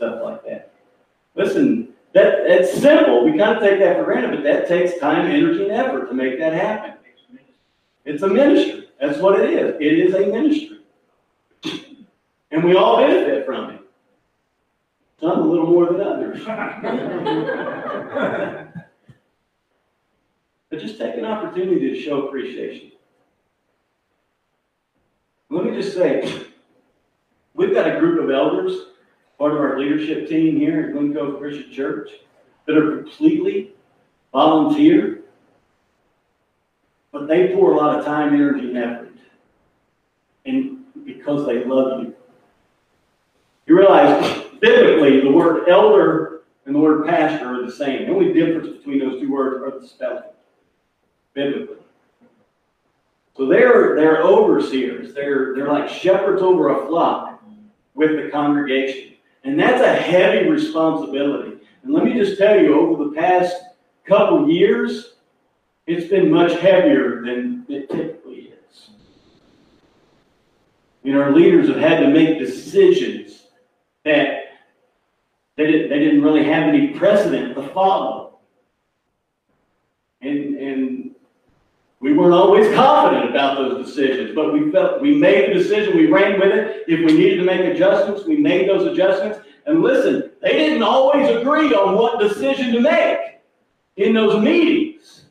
stuff 0.00 0.22
like 0.22 0.44
that. 0.46 0.72
Listen, 1.34 1.92
that 2.14 2.44
that's 2.48 2.72
simple. 2.72 3.24
We 3.24 3.36
kind 3.36 3.56
of 3.56 3.62
take 3.62 3.78
that 3.80 3.96
for 3.96 4.04
granted, 4.04 4.30
but 4.30 4.42
that 4.44 4.66
takes 4.66 4.98
time, 4.98 5.30
energy, 5.30 5.64
and 5.64 5.72
effort 5.72 6.08
to 6.08 6.14
make 6.14 6.38
that 6.38 6.54
happen. 6.54 6.94
It's 8.06 8.22
a 8.22 8.28
ministry. 8.28 8.88
That's 8.98 9.18
what 9.18 9.38
it 9.38 9.50
is. 9.50 9.76
It 9.78 9.98
is 9.98 10.14
a 10.14 10.20
ministry. 10.20 10.78
And 12.50 12.64
we 12.64 12.74
all 12.74 12.96
benefit 12.96 13.44
from 13.44 13.70
it. 13.70 13.80
Some 15.20 15.38
a 15.38 15.42
little 15.42 15.66
more 15.66 15.92
than 15.92 16.00
others. 16.00 16.42
but 20.70 20.80
just 20.80 20.98
take 20.98 21.16
an 21.16 21.26
opportunity 21.26 21.90
to 21.90 22.00
show 22.00 22.26
appreciation. 22.26 22.92
Let 25.50 25.64
me 25.64 25.72
just 25.72 25.94
say, 25.94 26.46
we've 27.54 27.74
got 27.74 27.86
a 27.86 28.00
group 28.00 28.24
of 28.24 28.30
elders, 28.30 28.89
part 29.40 29.54
of 29.54 29.58
our 29.58 29.80
leadership 29.80 30.28
team 30.28 30.58
here 30.58 30.82
at 30.82 30.92
Glen 30.92 31.14
Cove 31.14 31.40
Christian 31.40 31.72
Church, 31.72 32.10
that 32.66 32.76
are 32.76 32.98
completely 32.98 33.72
volunteer, 34.34 35.22
but 37.10 37.26
they 37.26 37.54
pour 37.54 37.72
a 37.72 37.76
lot 37.76 37.98
of 37.98 38.04
time, 38.04 38.34
energy, 38.34 38.68
and 38.68 38.76
effort. 38.76 39.16
And 40.44 40.84
because 41.06 41.46
they 41.46 41.64
love 41.64 42.02
you. 42.02 42.14
You 43.66 43.78
realize, 43.78 44.42
biblically, 44.60 45.22
the 45.22 45.32
word 45.32 45.70
elder 45.70 46.42
and 46.66 46.74
the 46.74 46.78
word 46.78 47.06
pastor 47.06 47.46
are 47.46 47.64
the 47.64 47.72
same. 47.72 48.08
The 48.08 48.12
only 48.12 48.34
difference 48.34 48.76
between 48.76 48.98
those 48.98 49.22
two 49.22 49.32
words 49.32 49.62
are 49.64 49.80
the 49.80 49.88
spelling, 49.88 50.22
biblically. 51.32 51.78
So 53.38 53.46
they're, 53.46 53.96
they're 53.96 54.22
overseers. 54.22 55.14
They're, 55.14 55.54
they're 55.54 55.72
like 55.72 55.88
shepherds 55.88 56.42
over 56.42 56.68
a 56.68 56.86
flock 56.86 57.42
with 57.94 58.22
the 58.22 58.28
congregation. 58.30 59.10
And 59.44 59.58
that's 59.58 59.82
a 59.82 59.94
heavy 59.94 60.48
responsibility. 60.48 61.58
And 61.82 61.94
let 61.94 62.04
me 62.04 62.12
just 62.14 62.38
tell 62.38 62.58
you, 62.58 62.78
over 62.78 63.04
the 63.04 63.12
past 63.12 63.56
couple 64.04 64.48
years, 64.48 65.14
it's 65.86 66.08
been 66.08 66.30
much 66.30 66.52
heavier 66.60 67.22
than 67.22 67.64
it 67.68 67.88
typically 67.90 68.52
is. 68.70 68.90
You 71.02 71.14
know, 71.14 71.22
our 71.22 71.32
leaders 71.32 71.68
have 71.68 71.78
had 71.78 72.00
to 72.00 72.08
make 72.08 72.38
decisions 72.38 73.46
that 74.04 74.40
they, 75.56 75.66
didn't, 75.66 75.90
they 75.90 75.98
didn't 75.98 76.22
really 76.22 76.44
have 76.44 76.64
any 76.64 76.88
precedent 76.88 77.54
to 77.54 77.68
follow. 77.68 78.38
And, 80.20 80.56
and 80.56 81.10
we 82.00 82.12
weren't 82.12 82.34
always 82.34 82.72
confident 82.74 83.30
about 83.30 83.58
decisions, 83.94 84.34
but 84.34 84.52
we 84.52 84.70
felt 84.70 85.00
we 85.00 85.14
made 85.14 85.50
the 85.50 85.54
decision, 85.54 85.96
we 85.96 86.06
ran 86.06 86.38
with 86.38 86.52
it. 86.52 86.84
If 86.88 87.00
we 87.00 87.16
needed 87.16 87.36
to 87.38 87.44
make 87.44 87.60
adjustments, 87.60 88.24
we 88.26 88.36
made 88.36 88.68
those 88.68 88.86
adjustments. 88.86 89.40
And 89.66 89.82
listen, 89.82 90.30
they 90.42 90.52
didn't 90.52 90.82
always 90.82 91.28
agree 91.28 91.74
on 91.74 91.96
what 91.96 92.20
decision 92.20 92.72
to 92.72 92.80
make 92.80 93.18
in 93.96 94.14
those 94.14 94.42
meetings. 94.42 95.24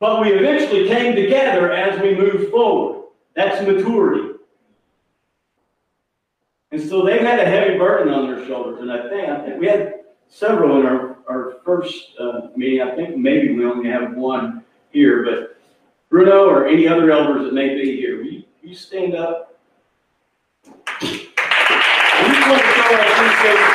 But 0.00 0.20
we 0.20 0.32
eventually 0.32 0.88
came 0.88 1.14
together 1.14 1.70
as 1.72 2.00
we 2.00 2.14
moved 2.14 2.50
forward. 2.50 3.04
That's 3.34 3.64
maturity. 3.66 4.30
And 6.72 6.80
so 6.80 7.04
they've 7.04 7.20
had 7.20 7.38
a 7.38 7.44
heavy 7.44 7.78
burden 7.78 8.12
on 8.12 8.26
their 8.26 8.44
shoulders. 8.46 8.80
And 8.80 8.90
I 8.90 9.08
think, 9.08 9.28
I 9.28 9.44
think 9.44 9.60
we 9.60 9.66
had 9.66 10.00
several 10.28 10.80
in 10.80 10.86
our, 10.86 11.18
our 11.28 11.58
first 11.64 12.18
uh, 12.18 12.48
meeting. 12.56 12.82
I 12.82 12.96
think 12.96 13.16
maybe 13.16 13.54
we 13.54 13.64
only 13.64 13.90
have 13.90 14.14
one 14.14 14.64
here, 14.90 15.24
but 15.24 15.51
Bruno 16.12 16.44
or 16.46 16.66
any 16.66 16.86
other 16.86 17.10
elders 17.10 17.46
that 17.46 17.54
may 17.54 17.74
be 17.74 17.96
here, 17.96 18.18
will 18.18 18.26
you, 18.26 18.42
will 18.60 18.68
you 18.68 18.74
stand 18.74 19.14
up? 19.14 19.58
We 21.00 21.08
just 21.08 21.30
want 22.50 22.60
to 22.60 22.68
show 22.68 22.84
our 22.92 23.00
appreciation. 23.00 23.72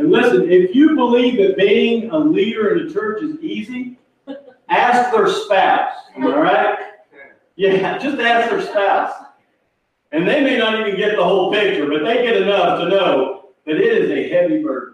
And 0.00 0.10
listen, 0.10 0.50
if 0.50 0.74
you 0.74 0.96
believe 0.96 1.36
that 1.36 1.56
being 1.56 2.10
a 2.10 2.18
leader 2.18 2.74
in 2.76 2.88
a 2.88 2.92
church 2.92 3.22
is 3.22 3.38
easy, 3.38 3.96
ask 4.68 5.12
their 5.12 5.28
spouse. 5.28 5.94
I 6.16 6.20
right? 6.20 6.78
Yeah, 7.54 7.96
just 7.98 8.18
ask 8.18 8.50
their 8.50 8.60
spouse. 8.60 9.12
And 10.10 10.26
they 10.26 10.42
may 10.42 10.58
not 10.58 10.80
even 10.80 10.96
get 10.96 11.14
the 11.14 11.22
whole 11.22 11.52
picture, 11.52 11.88
but 11.88 12.02
they 12.04 12.24
get 12.24 12.42
enough 12.42 12.80
to 12.80 12.88
know 12.88 13.50
that 13.66 13.76
it 13.76 14.02
is 14.02 14.10
a 14.10 14.28
heavy 14.30 14.60
burden. 14.64 14.93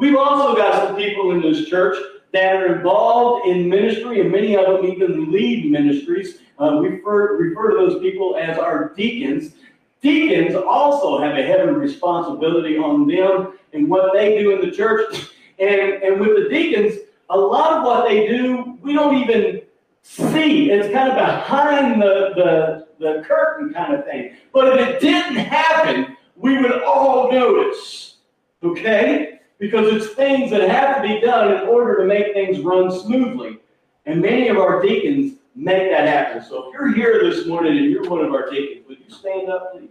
We've 0.00 0.16
also 0.16 0.56
got 0.56 0.88
some 0.88 0.96
people 0.96 1.32
in 1.32 1.42
this 1.42 1.68
church 1.68 1.94
that 2.32 2.56
are 2.56 2.76
involved 2.76 3.46
in 3.48 3.68
ministry, 3.68 4.22
and 4.22 4.32
many 4.32 4.56
of 4.56 4.64
them 4.64 4.86
even 4.86 5.30
lead 5.30 5.70
ministries. 5.70 6.38
Uh, 6.58 6.78
we 6.80 6.88
refer, 6.88 7.36
refer 7.36 7.72
to 7.72 7.76
those 7.76 8.00
people 8.00 8.34
as 8.36 8.56
our 8.56 8.94
deacons. 8.94 9.52
Deacons 10.00 10.54
also 10.54 11.20
have 11.20 11.36
a 11.36 11.42
heavy 11.42 11.70
responsibility 11.72 12.78
on 12.78 13.06
them 13.06 13.58
and 13.74 13.90
what 13.90 14.14
they 14.14 14.38
do 14.38 14.52
in 14.52 14.66
the 14.66 14.74
church. 14.74 15.32
And, 15.58 16.02
and 16.02 16.18
with 16.18 16.30
the 16.34 16.48
deacons, 16.48 17.00
a 17.28 17.36
lot 17.36 17.74
of 17.74 17.84
what 17.84 18.08
they 18.08 18.26
do, 18.26 18.78
we 18.80 18.94
don't 18.94 19.16
even 19.16 19.60
see. 20.00 20.70
It's 20.70 20.90
kind 20.94 21.10
of 21.10 21.16
behind 21.16 22.00
the, 22.00 22.32
the, 22.34 22.86
the 23.04 23.22
curtain 23.24 23.74
kind 23.74 23.92
of 23.92 24.06
thing. 24.06 24.34
But 24.54 24.78
if 24.78 24.88
it 24.88 25.00
didn't 25.00 25.36
happen, 25.36 26.16
we 26.36 26.56
would 26.56 26.82
all 26.84 27.30
notice. 27.30 28.16
Okay? 28.62 29.39
Because 29.60 29.92
it's 29.92 30.14
things 30.14 30.50
that 30.50 30.68
have 30.68 30.96
to 30.96 31.06
be 31.06 31.20
done 31.20 31.52
in 31.52 31.68
order 31.68 31.98
to 31.98 32.04
make 32.04 32.32
things 32.32 32.58
run 32.60 32.90
smoothly. 32.90 33.58
And 34.06 34.22
many 34.22 34.48
of 34.48 34.56
our 34.56 34.82
deacons 34.82 35.34
make 35.54 35.90
that 35.90 36.08
happen. 36.08 36.42
So 36.42 36.66
if 36.66 36.72
you're 36.72 36.94
here 36.94 37.22
this 37.22 37.46
morning 37.46 37.76
and 37.76 37.90
you're 37.90 38.08
one 38.08 38.24
of 38.24 38.32
our 38.32 38.50
deacons, 38.50 38.88
would 38.88 38.98
you 38.98 39.14
stand 39.14 39.50
up, 39.50 39.72
please? 39.72 39.90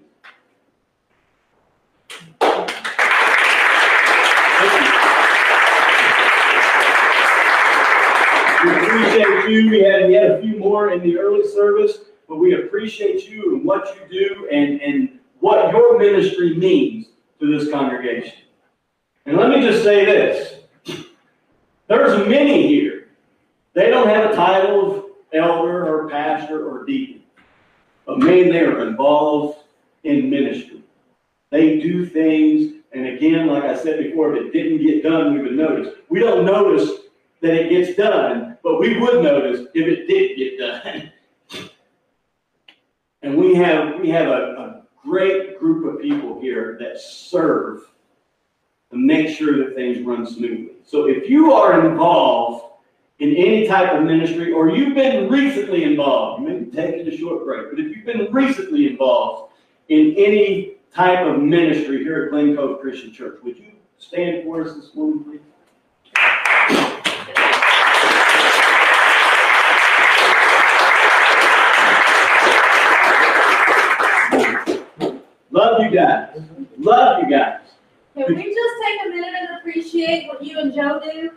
We 8.63 8.71
appreciate 8.71 9.49
you. 9.49 9.69
We 9.69 9.79
had, 9.83 10.07
we 10.07 10.13
had 10.15 10.31
a 10.31 10.41
few 10.41 10.57
more 10.57 10.91
in 10.91 11.01
the 11.01 11.19
early 11.19 11.47
service, 11.47 11.99
but 12.27 12.37
we 12.37 12.55
appreciate 12.55 13.29
you 13.29 13.55
and 13.55 13.63
what 13.63 13.95
you 13.95 14.19
do 14.19 14.49
and, 14.51 14.81
and 14.81 15.19
what 15.39 15.71
your 15.71 15.99
ministry 15.99 16.55
means 16.55 17.09
to 17.39 17.55
this 17.55 17.71
congregation. 17.71 18.33
And 19.25 19.37
let 19.37 19.49
me 19.49 19.61
just 19.61 19.83
say 19.83 20.05
this. 20.05 20.55
There's 21.87 22.27
many 22.27 22.67
here. 22.67 23.09
They 23.73 23.89
don't 23.89 24.07
have 24.07 24.31
a 24.31 24.35
title 24.35 24.95
of 24.95 25.05
elder 25.33 25.87
or 25.87 26.09
pastor 26.09 26.67
or 26.67 26.85
deacon. 26.85 27.23
But 28.05 28.19
man, 28.19 28.49
they 28.49 28.61
are 28.61 28.87
involved 28.87 29.59
in 30.03 30.29
ministry. 30.29 30.83
They 31.51 31.79
do 31.79 32.05
things, 32.05 32.73
and 32.91 33.07
again, 33.07 33.47
like 33.47 33.63
I 33.63 33.75
said 33.75 34.03
before, 34.03 34.35
if 34.35 34.45
it 34.45 34.53
didn't 34.53 34.85
get 34.85 35.03
done, 35.03 35.33
we 35.33 35.41
would 35.41 35.55
notice. 35.55 35.95
We 36.09 36.19
don't 36.19 36.45
notice 36.45 36.89
that 37.41 37.53
it 37.53 37.69
gets 37.69 37.97
done, 37.97 38.57
but 38.63 38.79
we 38.79 38.99
would 38.99 39.23
notice 39.23 39.67
if 39.73 39.87
it 39.87 40.07
did 40.07 40.37
get 40.37 40.59
done. 40.59 41.11
And 43.21 43.37
we 43.37 43.53
have 43.55 43.99
we 43.99 44.07
have 44.11 44.27
a, 44.27 44.31
a 44.31 44.83
great 45.05 45.59
group 45.59 45.93
of 45.93 46.01
people 46.01 46.39
here 46.39 46.77
that 46.79 47.01
serve 47.01 47.88
to 48.91 48.97
make 48.97 49.35
sure 49.35 49.57
that 49.57 49.75
things 49.75 50.05
run 50.05 50.25
smoothly. 50.25 50.71
So 50.85 51.07
if 51.07 51.29
you 51.29 51.53
are 51.53 51.87
involved 51.87 52.65
in 53.19 53.35
any 53.35 53.67
type 53.67 53.91
of 53.93 54.03
ministry, 54.03 54.51
or 54.51 54.69
you've 54.69 54.95
been 54.95 55.29
recently 55.29 55.83
involved, 55.83 56.41
you 56.41 56.49
may 56.49 56.59
be 56.59 56.71
taking 56.71 57.07
a 57.07 57.17
short 57.17 57.45
break, 57.45 57.69
but 57.69 57.79
if 57.79 57.95
you've 57.95 58.05
been 58.05 58.31
recently 58.31 58.87
involved 58.87 59.53
in 59.89 60.15
any 60.17 60.75
type 60.93 61.25
of 61.25 61.41
ministry 61.41 62.03
here 62.03 62.23
at 62.23 62.31
Glen 62.31 62.55
Cove 62.55 62.79
Christian 62.79 63.11
Church, 63.11 63.39
would 63.43 63.57
you 63.57 63.73
stand 63.97 64.43
for 64.43 64.63
us 64.63 64.73
this 64.75 64.95
morning, 64.95 65.23
please? 65.23 65.39
Love 75.51 75.83
you 75.83 75.91
guys. 75.91 76.41
Love 76.77 77.23
you 77.23 77.29
guys. 77.29 77.58
Can 78.19 78.35
we 78.35 78.43
just 78.43 78.75
take 78.83 78.99
a 79.05 79.09
minute 79.11 79.33
and 79.33 79.59
appreciate 79.59 80.27
what 80.27 80.43
you 80.43 80.59
and 80.59 80.73
Joe 80.73 80.99
do? 80.99 81.31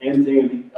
And 0.00 0.26
Tammy. 0.26 0.70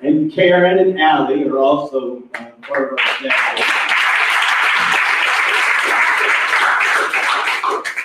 And 0.00 0.32
Karen 0.32 0.78
and 0.78 1.00
Ally 1.00 1.42
are 1.42 1.58
also 1.58 2.22
uh, 2.36 2.50
part 2.62 2.92
of 2.92 2.98
our 3.00 3.06
staff. 3.18 3.58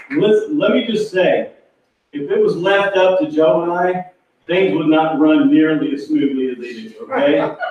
Listen, 0.09 0.57
let 0.57 0.71
me 0.71 0.87
just 0.87 1.11
say, 1.11 1.51
if 2.11 2.29
it 2.29 2.41
was 2.41 2.55
left 2.55 2.97
up 2.97 3.19
to 3.19 3.29
Joe 3.29 3.63
and 3.63 3.71
I, 3.71 4.11
things 4.47 4.75
would 4.75 4.87
not 4.87 5.19
run 5.19 5.51
nearly 5.51 5.93
as 5.93 6.07
smoothly 6.07 6.51
as 6.51 6.57
they 6.57 6.89
do, 6.89 6.95
okay? 7.03 7.55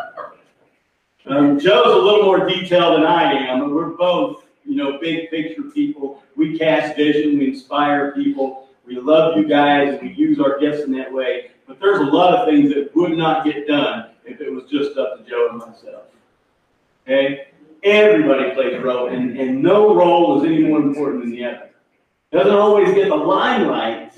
Um, 1.26 1.60
Joe's 1.60 1.94
a 1.94 1.98
little 1.98 2.24
more 2.24 2.46
detailed 2.48 2.94
than 2.96 3.04
I 3.04 3.32
am, 3.34 3.62
and 3.62 3.74
we're 3.74 3.90
both, 3.90 4.44
you 4.64 4.76
know, 4.76 4.98
big 4.98 5.28
picture 5.30 5.64
people. 5.64 6.22
We 6.36 6.58
cast 6.58 6.96
vision, 6.96 7.38
we 7.38 7.48
inspire 7.48 8.12
people. 8.12 8.68
We 8.86 8.98
love 8.98 9.36
you 9.36 9.46
guys, 9.46 10.00
we 10.00 10.14
use 10.14 10.40
our 10.40 10.58
gifts 10.58 10.84
in 10.84 10.92
that 10.92 11.12
way. 11.12 11.50
But 11.66 11.80
there's 11.80 12.00
a 12.00 12.10
lot 12.10 12.34
of 12.34 12.48
things 12.48 12.72
that 12.72 12.96
would 12.96 13.12
not 13.12 13.44
get 13.44 13.68
done 13.68 14.12
if 14.24 14.40
it 14.40 14.50
was 14.50 14.64
just 14.70 14.96
up 14.96 15.18
to 15.18 15.30
Joe 15.30 15.48
and 15.50 15.58
myself. 15.58 16.04
Okay? 17.06 17.48
Everybody 17.84 18.54
plays 18.54 18.74
a 18.76 18.80
role, 18.80 19.08
and, 19.08 19.38
and 19.38 19.62
no 19.62 19.94
role 19.94 20.40
is 20.40 20.46
any 20.46 20.64
more 20.64 20.80
important 20.80 21.24
than 21.24 21.30
the 21.32 21.44
other. 21.44 21.67
Doesn't 22.30 22.52
always 22.52 22.94
get 22.94 23.08
the 23.08 23.16
limelight, 23.16 24.12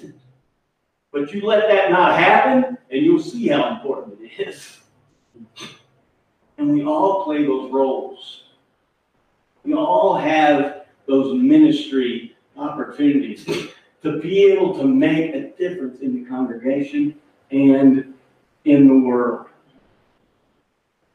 but 1.13 1.33
you 1.33 1.43
let 1.47 1.69
that 1.69 1.93
not 1.93 2.19
happen, 2.19 2.77
and 2.91 3.05
you'll 3.05 3.23
see 3.23 3.49
how 3.49 3.77
important 3.77 4.19
it 4.21 4.49
is. 4.49 4.79
And 6.59 6.73
we 6.73 6.85
all 6.85 7.25
play 7.25 7.45
those 7.45 7.71
roles. 7.71 8.45
We 9.65 9.75
all 9.75 10.17
have 10.17 10.87
those 11.07 11.41
ministry 11.41 12.37
opportunities 12.57 13.47
to 14.03 14.21
be 14.21 14.45
able 14.47 14.77
to 14.79 14.85
make 14.85 15.35
a 15.35 15.51
difference 15.51 16.01
in 16.01 16.23
the 16.23 16.29
congregation 16.29 17.15
and 17.51 18.15
in 18.65 18.89
the 18.89 19.07
world. 19.07 19.47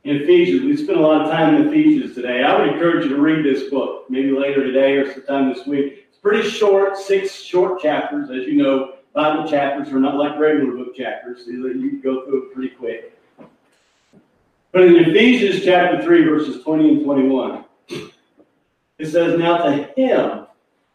In 0.04 0.18
Ephesians, 0.18 0.64
we 0.64 0.78
spent 0.78 1.00
a 1.00 1.02
lot 1.02 1.22
of 1.24 1.32
time 1.32 1.56
in 1.56 1.68
Ephesians 1.68 2.14
today. 2.14 2.44
I 2.44 2.58
would 2.58 2.70
encourage 2.70 3.06
you 3.06 3.16
to 3.16 3.22
read 3.22 3.44
this 3.44 3.70
book, 3.70 4.06
maybe 4.10 4.32
later 4.32 4.64
today 4.64 4.98
or 4.98 5.12
sometime 5.12 5.52
this 5.52 5.66
week. 5.66 6.05
Pretty 6.26 6.50
short, 6.50 6.98
six 6.98 7.36
short 7.36 7.80
chapters. 7.80 8.32
As 8.32 8.48
you 8.48 8.56
know, 8.56 8.96
Bible 9.14 9.48
chapters 9.48 9.90
are 9.90 10.00
not 10.00 10.16
like 10.16 10.40
regular 10.40 10.76
book 10.76 10.96
chapters. 10.96 11.44
You 11.46 12.02
go 12.02 12.26
through 12.26 12.48
it 12.48 12.56
pretty 12.56 12.74
quick. 12.74 13.16
But 14.72 14.86
in 14.86 14.96
Ephesians 14.96 15.64
chapter 15.64 16.02
3, 16.02 16.24
verses 16.24 16.64
20 16.64 16.90
and 16.90 17.04
21, 17.04 17.66
it 18.98 19.06
says, 19.06 19.38
Now 19.38 19.58
to 19.58 19.84
him 19.96 20.48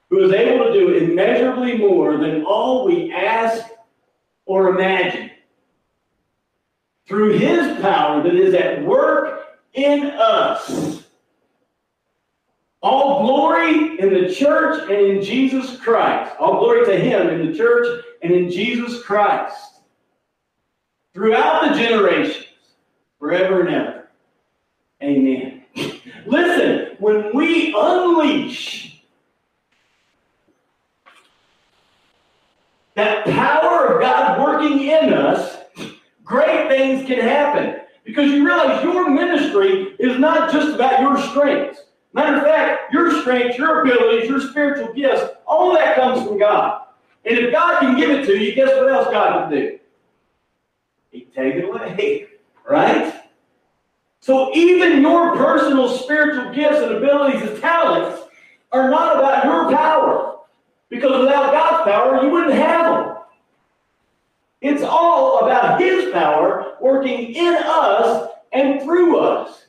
who 0.08 0.24
is 0.24 0.32
able 0.32 0.64
to 0.64 0.72
do 0.72 0.94
immeasurably 0.96 1.78
more 1.78 2.16
than 2.16 2.44
all 2.44 2.84
we 2.84 3.12
ask 3.12 3.70
or 4.46 4.70
imagine, 4.70 5.30
through 7.06 7.38
his 7.38 7.80
power 7.80 8.20
that 8.20 8.34
is 8.34 8.52
at 8.52 8.84
work 8.84 9.60
in 9.74 10.06
us. 10.06 10.99
All 12.82 13.26
glory 13.26 13.98
in 13.98 14.12
the 14.12 14.34
church 14.34 14.82
and 14.82 15.18
in 15.18 15.22
Jesus 15.22 15.78
Christ. 15.78 16.34
All 16.38 16.60
glory 16.60 16.86
to 16.86 16.98
him 16.98 17.28
in 17.28 17.50
the 17.50 17.56
church 17.56 18.04
and 18.22 18.32
in 18.32 18.50
Jesus 18.50 19.02
Christ. 19.02 19.80
Throughout 21.12 21.68
the 21.68 21.78
generations, 21.78 22.46
forever 23.18 23.60
and 23.60 23.68
ever. 23.68 24.08
Amen. 25.02 25.64
Listen, 26.26 26.96
when 26.98 27.34
we 27.34 27.74
unleash 27.76 29.02
that 32.94 33.24
power 33.26 33.86
of 33.86 34.00
God 34.00 34.40
working 34.40 34.80
in 34.80 35.12
us, 35.12 35.58
great 36.24 36.68
things 36.68 37.06
can 37.06 37.18
happen. 37.18 37.80
Because 38.04 38.30
you 38.30 38.44
realize 38.44 38.82
your 38.82 39.10
ministry 39.10 39.94
is 39.98 40.18
not 40.18 40.50
just 40.50 40.74
about 40.74 41.00
your 41.00 41.18
strengths. 41.18 41.82
Matter 42.12 42.38
of 42.38 42.42
fact, 42.42 42.92
your 42.92 43.20
strengths, 43.20 43.56
your 43.56 43.82
abilities, 43.82 44.28
your 44.28 44.40
spiritual 44.40 44.92
gifts, 44.92 45.22
all 45.46 45.74
that 45.74 45.94
comes 45.94 46.26
from 46.26 46.38
God. 46.38 46.82
And 47.24 47.38
if 47.38 47.52
God 47.52 47.80
can 47.80 47.96
give 47.96 48.10
it 48.10 48.26
to 48.26 48.38
you, 48.38 48.54
guess 48.54 48.68
what 48.68 48.90
else 48.90 49.08
God 49.10 49.42
can 49.42 49.50
do? 49.50 49.78
He 51.10 51.20
take 51.34 51.56
it 51.56 51.64
away, 51.64 52.26
right? 52.68 53.22
So 54.20 54.54
even 54.54 55.00
your 55.00 55.36
personal 55.36 55.88
spiritual 55.88 56.52
gifts 56.52 56.78
and 56.78 56.96
abilities 56.96 57.48
and 57.48 57.60
talents 57.60 58.22
are 58.72 58.90
not 58.90 59.16
about 59.16 59.44
your 59.44 59.76
power. 59.76 60.38
Because 60.88 61.20
without 61.20 61.52
God's 61.52 61.90
power, 61.90 62.22
you 62.22 62.30
wouldn't 62.30 62.54
have 62.54 62.84
them. 62.84 63.16
It's 64.60 64.82
all 64.82 65.40
about 65.40 65.80
His 65.80 66.12
power 66.12 66.76
working 66.80 67.34
in 67.34 67.54
us 67.54 68.28
and 68.52 68.82
through 68.82 69.18
us. 69.18 69.64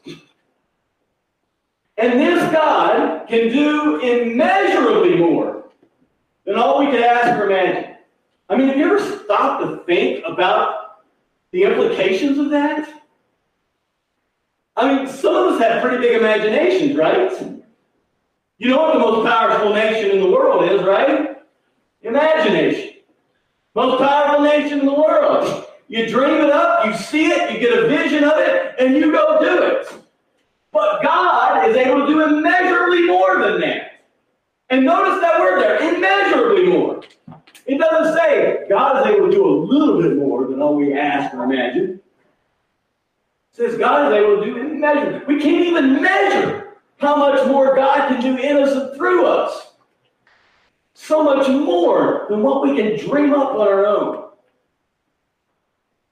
And 2.01 2.19
this 2.19 2.51
God 2.51 3.27
can 3.27 3.49
do 3.49 3.99
immeasurably 3.99 5.17
more 5.17 5.65
than 6.45 6.55
all 6.55 6.79
we 6.79 6.87
could 6.87 7.03
ask 7.03 7.39
or 7.39 7.45
imagine. 7.45 7.95
I 8.49 8.57
mean, 8.57 8.69
have 8.69 8.77
you 8.77 8.85
ever 8.85 8.99
stopped 9.23 9.63
to 9.63 9.83
think 9.85 10.25
about 10.25 11.03
the 11.51 11.61
implications 11.63 12.39
of 12.39 12.49
that? 12.49 12.91
I 14.75 14.95
mean, 14.95 15.07
some 15.07 15.35
of 15.35 15.53
us 15.53 15.61
have 15.61 15.83
pretty 15.83 15.99
big 15.99 16.19
imaginations, 16.19 16.97
right? 16.97 17.31
You 18.57 18.69
know 18.69 18.77
what 18.77 18.93
the 18.93 18.99
most 18.99 19.27
powerful 19.27 19.71
nation 19.71 20.09
in 20.09 20.21
the 20.21 20.29
world 20.29 20.69
is, 20.71 20.81
right? 20.81 21.37
Imagination. 22.01 22.95
Most 23.75 24.01
powerful 24.01 24.43
nation 24.43 24.79
in 24.79 24.85
the 24.87 24.93
world. 24.93 25.67
You 25.87 26.09
dream 26.09 26.41
it 26.41 26.49
up, 26.49 26.85
you 26.85 26.93
see 26.93 27.27
it, 27.27 27.51
you 27.51 27.59
get 27.59 27.77
a 27.77 27.87
vision 27.87 28.23
of 28.23 28.33
it, 28.37 28.75
and 28.79 28.95
you 28.95 29.11
go 29.11 29.39
do 29.39 29.63
it. 29.63 30.00
But 30.71 31.03
God 31.03 31.69
is 31.69 31.75
able 31.75 32.05
to 32.05 32.07
do 32.07 32.21
immeasurably 32.23 33.07
more 33.07 33.39
than 33.39 33.59
that. 33.61 34.03
And 34.69 34.85
notice 34.85 35.19
that 35.19 35.39
word 35.39 35.61
there, 35.61 35.93
immeasurably 35.93 36.67
more. 36.67 37.03
It 37.65 37.77
doesn't 37.77 38.15
say 38.15 38.65
God 38.69 39.01
is 39.01 39.13
able 39.13 39.27
to 39.27 39.31
do 39.31 39.45
a 39.45 39.55
little 39.65 40.01
bit 40.01 40.15
more 40.15 40.47
than 40.47 40.61
all 40.61 40.75
we 40.75 40.93
ask 40.93 41.33
or 41.33 41.43
imagine. 41.43 41.99
It 43.53 43.55
says 43.55 43.77
God 43.77 44.11
is 44.11 44.17
able 44.17 44.39
to 44.39 44.45
do 44.45 44.57
immeasurably. 44.57 45.35
We 45.35 45.41
can't 45.41 45.65
even 45.65 46.01
measure 46.01 46.77
how 46.97 47.17
much 47.17 47.45
more 47.47 47.75
God 47.75 48.07
can 48.07 48.21
do 48.21 48.37
in 48.37 48.57
us 48.57 48.73
and 48.73 48.95
through 48.95 49.25
us. 49.25 49.73
So 50.93 51.23
much 51.23 51.49
more 51.49 52.27
than 52.29 52.43
what 52.43 52.61
we 52.61 52.75
can 52.75 52.97
dream 52.97 53.33
up 53.33 53.55
on 53.55 53.67
our 53.67 53.85
own. 53.85 54.29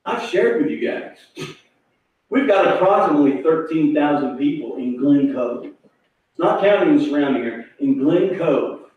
I've 0.04 0.28
shared 0.30 0.62
with 0.62 0.72
you 0.72 0.86
guys. 0.86 1.56
We've 2.30 2.48
got 2.48 2.76
approximately 2.76 3.42
13,000 3.42 4.38
people 4.38 4.78
in 4.78 4.98
Glen 4.98 5.34
Cove, 5.34 5.72
not 6.38 6.62
counting 6.62 6.98
the 6.98 7.06
surrounding 7.06 7.44
area, 7.44 7.66
in 7.80 7.98
Glen 7.98 8.38
Cove 8.38 8.92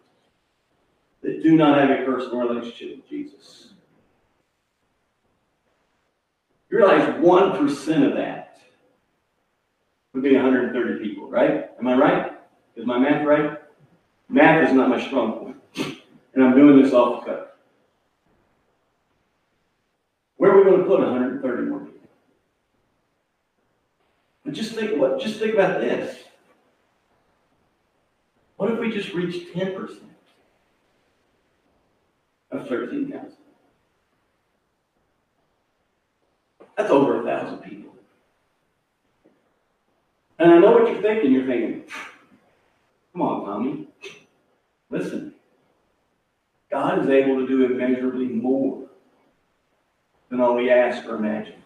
that 1.23 1.43
do 1.43 1.57
not 1.57 1.79
have 1.79 1.91
a 1.91 2.05
personal 2.05 2.41
relationship 2.41 2.97
with 2.97 3.09
Jesus. 3.09 3.75
You 6.69 6.79
realize 6.79 7.09
1% 7.21 8.09
of 8.09 8.17
that 8.17 8.59
would 10.13 10.23
be 10.23 10.35
130 10.35 11.03
people, 11.03 11.29
right? 11.29 11.71
Am 11.79 11.87
I 11.87 11.95
right? 11.95 12.33
Is 12.77 12.87
my 12.87 12.99
math 12.99 13.27
right? 13.27 13.59
Math 14.29 14.69
is 14.69 14.75
not 14.75 14.89
my 14.89 15.01
strong 15.07 15.33
point. 15.33 15.57
And 16.35 16.43
I'm 16.43 16.57
doing 16.57 16.83
this 16.83 16.93
off 16.93 17.25
the 17.25 17.31
cuff. 17.31 17.47
Where 20.37 20.51
are 20.51 20.59
we 20.59 20.65
going 20.65 20.81
to 20.81 20.87
put 20.87 21.01
130 21.01 21.63
more 21.69 21.81
people? 21.81 21.82
But 24.53 24.59
just 24.59 24.75
think 24.75 25.01
what 25.01 25.19
just 25.19 25.39
think 25.39 25.55
about 25.55 25.81
this. 25.81 26.25
What 28.59 28.71
if 28.71 28.79
we 28.79 28.93
just 28.93 29.15
reached 29.15 29.55
10% 29.55 29.99
of 32.51 32.69
13,000? 32.69 33.33
That's 36.77 36.91
over 36.91 37.23
a 37.23 37.25
thousand 37.25 37.61
people. 37.61 37.95
And 40.39 40.53
I 40.53 40.59
know 40.59 40.73
what 40.73 40.93
you're 40.93 41.01
thinking. 41.01 41.33
You're 41.33 41.47
thinking, 41.47 41.85
come 43.15 43.23
on, 43.23 43.47
Tommy. 43.47 43.89
Listen. 44.91 45.33
God 46.71 46.99
is 46.99 47.09
able 47.09 47.37
to 47.37 47.49
do 47.49 47.65
immeasurably 47.65 48.27
more 48.27 48.87
than 50.29 50.43
all 50.43 50.57
we 50.57 50.71
ask 50.71 51.09
or 51.09 51.17
imagine. 51.17 51.62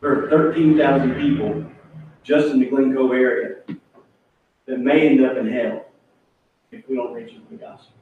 There 0.00 0.24
are 0.24 0.30
13,000 0.30 1.14
people 1.16 1.64
just 2.22 2.48
in 2.48 2.60
the 2.60 2.66
Glen 2.66 2.94
Cove 2.94 3.12
area 3.12 3.56
that 4.66 4.78
may 4.78 5.08
end 5.08 5.24
up 5.24 5.36
in 5.36 5.50
hell 5.50 5.86
if 6.70 6.88
we 6.88 6.94
don't 6.94 7.14
reach 7.14 7.32
them 7.32 7.46
with 7.50 7.58
the 7.58 7.66
gospel. 7.66 7.94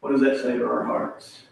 What 0.00 0.12
does 0.12 0.20
that 0.22 0.38
say 0.38 0.58
to 0.58 0.64
our 0.64 0.84
hearts? 0.84 1.42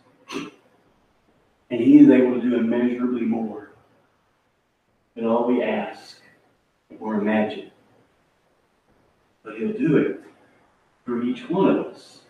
And 1.70 1.80
He 1.80 1.98
is 1.98 2.08
able 2.08 2.34
to 2.34 2.40
do 2.40 2.56
immeasurably 2.56 3.22
more 3.22 3.70
than 5.14 5.26
all 5.26 5.46
we 5.46 5.62
ask 5.62 6.20
or 6.98 7.14
imagine. 7.14 7.70
But 9.44 9.58
He'll 9.58 9.72
do 9.72 9.98
it 9.98 10.22
through 11.04 11.24
each 11.24 11.48
one 11.48 11.68
of 11.68 11.86
us, 11.86 12.20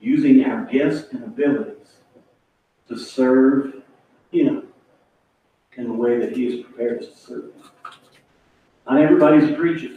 using 0.00 0.44
our 0.44 0.64
gifts 0.64 1.12
and 1.12 1.24
abilities 1.24 1.76
to 2.88 2.98
serve 2.98 3.82
Him 4.30 4.68
in 5.76 5.84
the 5.84 5.92
way 5.92 6.18
that 6.18 6.36
He 6.36 6.46
is 6.46 6.64
prepared 6.64 7.00
to 7.02 7.16
serve 7.16 7.44
Him. 7.44 7.62
Not 8.88 9.00
everybody's 9.00 9.50
a 9.50 9.54
preacher. 9.54 9.94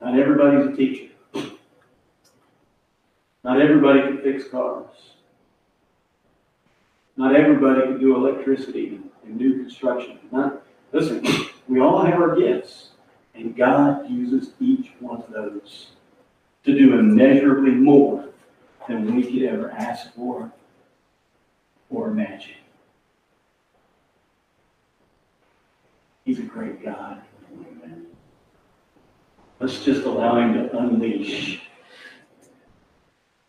Not 0.00 0.18
everybody's 0.18 0.72
a 0.72 0.76
teacher. 0.76 1.10
Not 3.44 3.60
everybody 3.60 4.00
can 4.00 4.18
fix 4.22 4.48
cars. 4.48 4.86
Not 7.16 7.36
everybody 7.36 7.82
can 7.82 8.00
do 8.00 8.16
electricity 8.16 9.00
and 9.24 9.38
do 9.38 9.58
construction. 9.58 10.18
Not, 10.32 10.62
listen, 10.92 11.24
we 11.68 11.80
all 11.80 12.04
have 12.04 12.20
our 12.20 12.34
gifts, 12.34 12.88
and 13.34 13.56
God 13.56 14.10
uses 14.10 14.50
each 14.60 14.92
one 14.98 15.22
of 15.22 15.30
those 15.30 15.88
to 16.64 16.76
do 16.76 16.98
immeasurably 16.98 17.72
more 17.72 18.28
than 18.88 19.14
we 19.14 19.22
could 19.22 19.42
ever 19.42 19.70
ask 19.70 20.12
for 20.14 20.52
or 21.90 22.08
imagine. 22.08 22.54
He's 26.24 26.38
a 26.38 26.42
great 26.42 26.82
God. 26.84 27.22
Let's 29.60 29.84
just 29.84 30.04
allow 30.04 30.38
him 30.38 30.54
to 30.54 30.78
unleash 30.78 31.62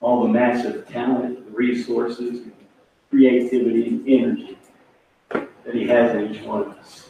all 0.02 0.24
the 0.24 0.30
massive 0.30 0.88
talent, 0.88 1.40
resources, 1.52 2.48
creativity, 3.10 3.88
and 3.88 4.08
energy 4.08 4.58
that 5.30 5.74
he 5.74 5.88
has 5.88 6.16
in 6.16 6.34
each 6.34 6.44
one 6.44 6.62
of 6.62 6.68
us. 6.70 7.10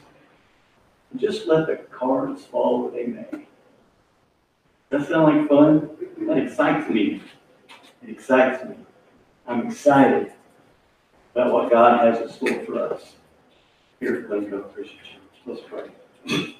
Just 1.17 1.47
let 1.47 1.67
the 1.67 1.77
cards 1.91 2.45
fall 2.45 2.83
where 2.83 2.91
they 2.91 3.07
may. 3.07 3.47
That 4.89 5.07
sound 5.07 5.37
like 5.37 5.49
fun? 5.49 5.89
That 6.27 6.37
excites 6.37 6.89
me. 6.89 7.21
It 8.05 8.11
excites 8.11 8.63
me. 8.69 8.75
I'm 9.47 9.67
excited 9.67 10.31
about 11.33 11.51
what 11.51 11.71
God 11.71 12.05
has 12.05 12.21
in 12.21 12.29
store 12.29 12.63
for 12.65 12.93
us 12.93 13.13
here 13.99 14.15
at 14.15 14.27
Glen 14.27 14.47
Cove 14.47 14.71
Christian 14.75 14.99
Church. 14.99 15.21
Let's 15.47 15.61
pray. 15.67 16.55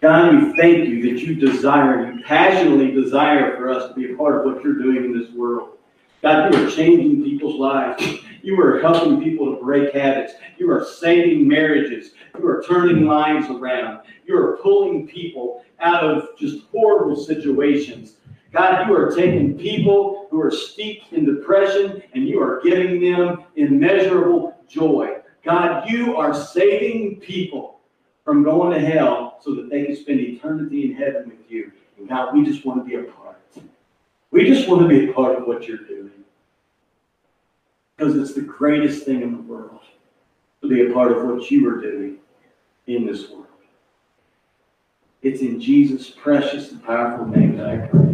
God, 0.00 0.34
we 0.34 0.56
thank 0.56 0.88
you 0.88 1.02
that 1.02 1.20
you 1.20 1.34
desire, 1.34 2.10
you 2.10 2.24
passionately 2.24 2.90
desire 2.90 3.54
for 3.56 3.68
us 3.68 3.88
to 3.88 3.94
be 3.94 4.12
a 4.12 4.16
part 4.16 4.40
of 4.40 4.52
what 4.52 4.64
you're 4.64 4.78
doing 4.78 5.04
in 5.04 5.18
this 5.18 5.30
world. 5.32 5.76
God, 6.22 6.54
you 6.54 6.66
are 6.66 6.70
changing 6.70 7.22
people's 7.22 7.60
lives. 7.60 8.02
You 8.42 8.58
are 8.62 8.80
helping 8.80 9.22
people 9.22 9.54
to 9.54 9.62
break 9.62 9.92
habits. 9.92 10.32
You 10.58 10.70
are 10.70 10.86
saving 10.86 11.46
marriages. 11.46 12.12
You 12.38 12.46
are 12.48 12.64
turning 12.66 13.04
lives 13.04 13.50
around. 13.50 14.00
You 14.26 14.38
are 14.38 14.56
pulling 14.62 15.06
people 15.06 15.64
out 15.80 16.02
of 16.02 16.38
just 16.38 16.64
horrible 16.72 17.16
situations. 17.16 18.14
God, 18.52 18.86
you 18.86 18.94
are 18.94 19.10
taking 19.10 19.56
people 19.56 20.26
who 20.30 20.40
are 20.40 20.50
steeped 20.50 21.12
in 21.12 21.24
depression 21.24 22.02
and 22.14 22.28
you 22.28 22.42
are 22.42 22.60
giving 22.62 23.00
them 23.00 23.44
immeasurable 23.56 24.56
joy. 24.68 25.18
God, 25.42 25.88
you 25.88 26.16
are 26.16 26.34
saving 26.34 27.16
people 27.20 27.80
from 28.24 28.42
going 28.42 28.72
to 28.72 28.86
hell 28.86 29.38
so 29.40 29.54
that 29.54 29.70
they 29.70 29.86
can 29.86 29.96
spend 29.96 30.20
eternity 30.20 30.84
in 30.84 30.94
heaven 30.94 31.24
with 31.26 31.50
you. 31.50 31.72
And 31.98 32.08
God, 32.08 32.34
we 32.34 32.44
just 32.44 32.64
want 32.64 32.84
to 32.84 32.88
be 32.88 32.96
a 32.96 33.10
part. 33.10 33.40
We 34.30 34.44
just 34.44 34.68
want 34.68 34.82
to 34.82 34.88
be 34.88 35.10
a 35.10 35.12
part 35.12 35.36
of 35.36 35.46
what 35.46 35.66
you're 35.66 35.78
doing. 35.78 36.10
Because 37.96 38.16
it's 38.16 38.34
the 38.34 38.42
greatest 38.42 39.04
thing 39.04 39.22
in 39.22 39.32
the 39.32 39.42
world 39.42 39.80
to 40.62 40.68
be 40.68 40.90
a 40.90 40.92
part 40.92 41.12
of 41.12 41.24
what 41.24 41.50
you 41.50 41.68
are 41.68 41.80
doing 41.80 42.18
in 42.86 43.06
this 43.06 43.28
world. 43.30 43.46
It's 45.22 45.40
in 45.40 45.60
Jesus' 45.60 46.10
precious 46.10 46.72
and 46.72 46.82
powerful 46.82 47.26
name 47.26 47.56
that 47.56 47.68
I 47.68 47.76
pray. 47.86 48.11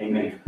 Amen. 0.00 0.44